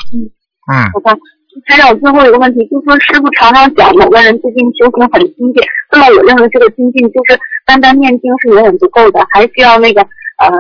[0.73, 0.85] 嗯。
[0.93, 1.19] 好的。
[1.67, 5.63] 还有，最后一个问题，就是说师傅常常讲某个人最近修行很精进，
[5.93, 10.51] 那么我认为这个精进就是单单念经是远远不够的，还需要那个呃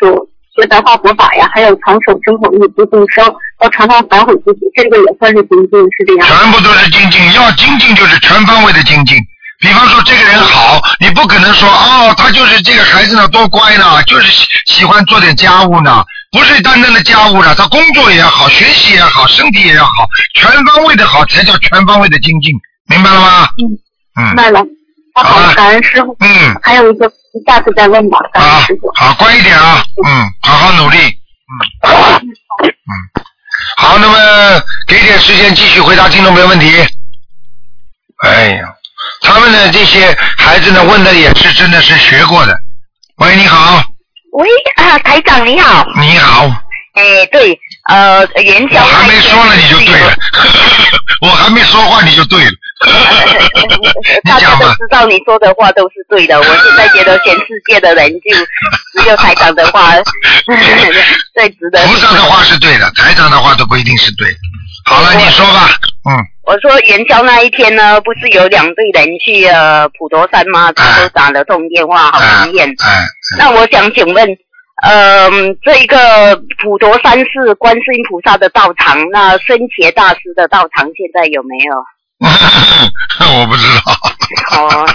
[0.00, 3.24] 所学白话佛法呀，还有常守真口意不动声，
[3.62, 6.26] 要常常反悔自己，这个也算是精进，是这样。
[6.26, 9.16] 全部都是精进，要精进就是全方位的精进。
[9.60, 19.92] 比方说这个人好，你不可能说哦，他就是这个孩子呢多乖呢，就是喜喜欢做点家务呢，不是单单的家务了，他工作也好，学习也好，身体也要好，
[20.34, 22.52] 全方位的好才叫全方位的精进，
[22.86, 23.48] 明白了吗？
[23.58, 24.60] 嗯明白了。
[25.14, 26.16] 好了，感恩师傅。
[26.20, 27.10] 嗯，还有一个，
[27.46, 28.90] 下次再问吧，感恩好师傅。
[28.94, 31.90] 好乖一点啊，嗯，好好努力，嗯
[32.22, 32.30] 嗯，
[33.76, 34.16] 好，那么
[34.86, 36.70] 给点时间继续回答听众朋友问题。
[38.24, 38.72] 哎呀，
[39.22, 42.56] 他们的这些孩子呢，问的也是真的是学过的。
[43.16, 43.82] 喂，你好，
[44.40, 45.86] 喂啊，台长你好。
[46.00, 46.46] 你好，
[46.94, 47.58] 哎，对，
[47.90, 50.16] 呃，元宵我还没说呢，你就对了，
[51.20, 52.50] 我还没说话你就对了，
[54.24, 54.66] 大家都。
[54.70, 56.38] 知道你说的话都是对的。
[56.38, 59.92] 我现在觉得全世界的人就只有台长的话
[61.34, 61.86] 最值得。
[61.86, 64.38] 菩萨的话是对的，台长的话都不一定是对的。
[64.84, 65.68] 好了，你说吧，
[66.08, 70.72] 嗯，我说元宵那一天呢，不是有两队人去呃普陀山吗？
[70.72, 72.68] 他都打了通电话，好灵验。
[72.68, 73.04] 哎，
[73.38, 74.28] 那我想请问，
[74.82, 75.30] 呃，
[75.62, 81.74] 这一个普陀山是观世音菩萨的道场，那僧伽大师的道场现在有没有？
[83.40, 84.86] 我不知道，哦，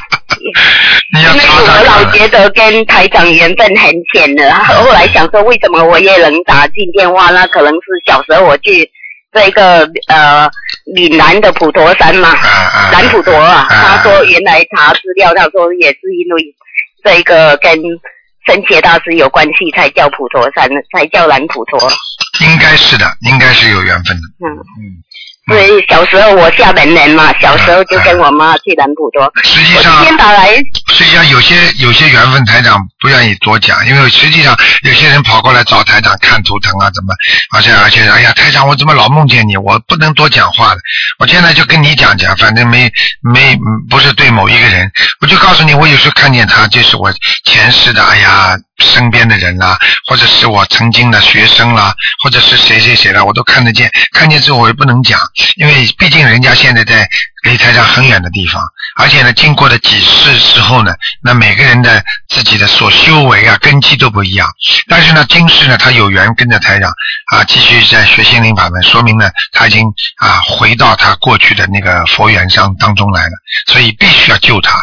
[1.15, 1.83] 你要因为我。
[1.85, 7.31] 老觉得跟台长缘分很浅的，后来想说为什么我也能打进电话？
[7.31, 8.87] 那可能是小时候我去
[9.35, 10.49] 这个呃
[10.95, 16.55] 岭南的普陀山嘛，啊南普陀啊，他说原来查资料，他说也是因为
[17.03, 17.75] 这个跟
[18.47, 21.77] 圣切大师有关系，才叫普陀山，才叫南普陀。
[22.41, 24.23] 应该是的，应该是有缘分的。
[24.39, 25.03] 嗯嗯，
[25.47, 29.31] 对，小时候我厦门人嘛，小时候就跟我妈去南普陀。
[29.43, 30.55] 实际上今上天打来，
[30.91, 37.13] 实际上有些有些缘分台长不愿意多讲，因为实际上有些人跑过来找台长看图腾啊，怎么，
[37.55, 39.55] 而且而且，哎呀，台长我怎么老梦见你？
[39.55, 40.79] 我不能多讲话了。
[41.19, 42.91] 我现在就跟你讲讲，反正没
[43.21, 44.91] 没嗯不是对某一个人，
[45.21, 47.13] 我就告诉你，我有时候看见他就是我
[47.43, 48.57] 前世的，哎呀。
[48.77, 49.77] 身边的人啦，
[50.07, 51.93] 或者是我曾经的学生啦，
[52.23, 53.89] 或者是谁谁谁啦，我都看得见。
[54.11, 55.19] 看见之后我也不能讲，
[55.55, 57.07] 因为毕竟人家现在在
[57.45, 58.61] 离台上很远的地方，
[58.97, 60.91] 而且呢，经过了几世之后呢，
[61.21, 64.47] 那每个人的自己的所修为啊根基都不一样。
[64.87, 66.89] 但是呢，今世呢，他有缘跟着台长
[67.31, 69.85] 啊，继续在学心灵法门，说明呢，他已经
[70.17, 73.31] 啊回到他过去的那个佛缘上当中来了，
[73.71, 74.79] 所以必须要救他。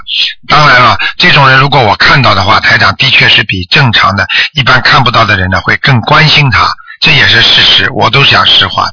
[0.49, 4.25] 当然了，这种人如果我看到的话，台长的确是比正常的
[4.55, 6.71] 一般看不到的人呢会更关心他，
[7.01, 8.93] 这也是事实，我都讲实话的。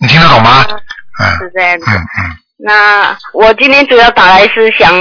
[0.00, 0.66] 你听得懂吗？
[1.20, 1.84] 嗯是这样子。
[1.88, 2.36] 嗯嗯。
[2.60, 4.92] 那我今天主要打来是想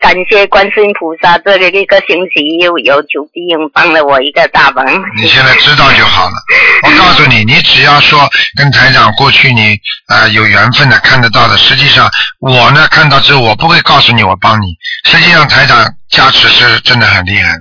[0.00, 4.84] 感谢观世音菩萨，这个一个星期又有九弟兄帮了我一个大忙。
[5.16, 6.32] 你现在知道就好了。
[6.82, 8.28] 我告诉你，你只要说
[8.58, 9.74] 跟台长过去你
[10.08, 12.10] 啊、呃有缘分的看得到的，实际上
[12.40, 14.74] 我呢看到之后，我不会告诉你我帮你。
[15.04, 17.60] 实际上台长加持是真的很厉害的，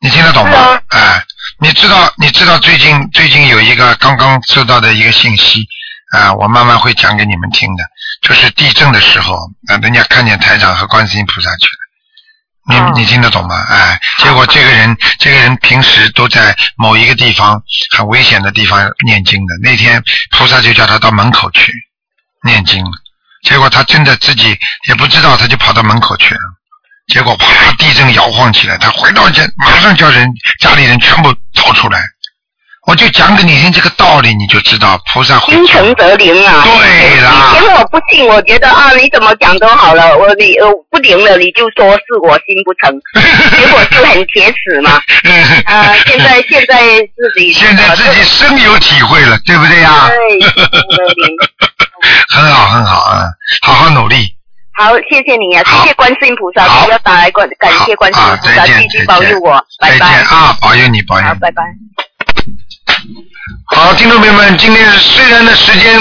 [0.00, 0.80] 你听得懂吗？
[0.88, 1.22] 哎、
[1.60, 5.64] 你知道你知道最近最近有一个刚刚收到的一个信息
[6.12, 7.82] 啊、我慢慢会讲给你们听的，
[8.22, 9.34] 就是地震的时候，
[9.68, 11.84] 啊、人家看见台长和观世音菩萨去了。
[12.66, 13.54] 你哦你听得懂吗？
[13.68, 17.62] 哎，结果这个人这个人平时都在某一个地方
[17.94, 21.70] 很危险的地方念经的，那天菩萨就叫他到门口去
[22.42, 22.82] 念经，
[23.42, 24.58] 结果他真的自己
[24.88, 26.40] 也不知道，他就跑到门口去了。
[27.08, 30.26] 结果啪，地震摇晃起来，他回到家马上叫人
[30.58, 32.00] 家里人全部逃出来。
[32.86, 36.62] 我就讲给你听这个道理，你就知道菩萨会心诚则灵啊！
[36.64, 42.92] 对啦以前我不信，我觉得啊，你怎么讲都好了，我你呃不灵了，你就说是我心不诚，
[43.58, 45.00] 结果就很铁齿嘛。
[45.24, 46.76] 嗯 啊，现在 现在
[47.16, 50.08] 自己现在自己深有体会了，对不对呀？
[50.08, 51.36] 对，心诚则灵。
[52.34, 53.24] 很好，很好啊，
[53.62, 54.36] 好好努力。
[54.76, 60.06] 好，谢谢你啊，谢谢观世音菩萨，好不要打来观，感谢观世音啊菩萨，继续保佑我，拜拜。
[60.24, 61.40] 啊，保佑你，保佑好，你。
[61.40, 61.62] 拜拜。
[63.66, 66.00] 好，听众朋友们，今天虽然的时间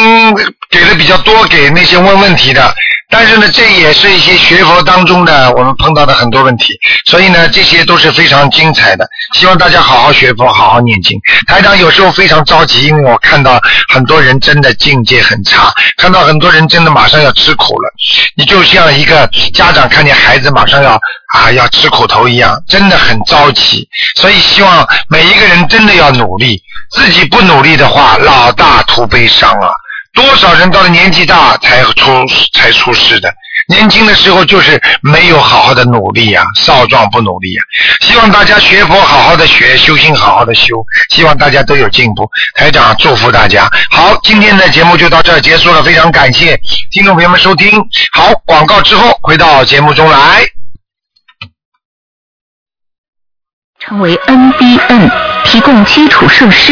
[0.70, 2.74] 给的比较多，给那些问问题的，
[3.14, 6.74] 但是呢，这也是一些学佛当中的我们碰到的很多问题，
[7.06, 9.08] 所以呢，这些都是非常精彩的。
[9.36, 11.20] 希望大家好好学佛，好好念经。
[11.48, 13.62] 台长有时候非常着急，因为我看到
[13.94, 17.94] 很多人真的境界很差，看到很多人真的马上要吃苦了。
[18.36, 21.00] 你就像一个家长看见孩子马上要
[21.36, 23.88] 啊要吃苦头一样，真的很着急。
[24.20, 26.60] 所以希望每一个人真的要努力，
[26.90, 29.70] 自己不努力的话，老大徒悲伤啊！
[30.14, 33.34] 多少人到了年纪大才出才出事的，
[33.68, 37.64] 年轻的时候就是没有好好的努力呀、少壮不努力呀、
[38.02, 42.30] 希望大家学佛好好的学，修心好好的修，希望大家都有进步。
[42.56, 43.68] 台长祝福大家。
[43.90, 46.60] 好，今天的节目就到这儿结束了，非常感谢
[46.92, 47.72] 听众朋友们收听。
[48.14, 50.46] 好，广告之后回到节目中来。
[53.80, 55.12] 成为 NBN，
[55.44, 56.72] 提供基础设施。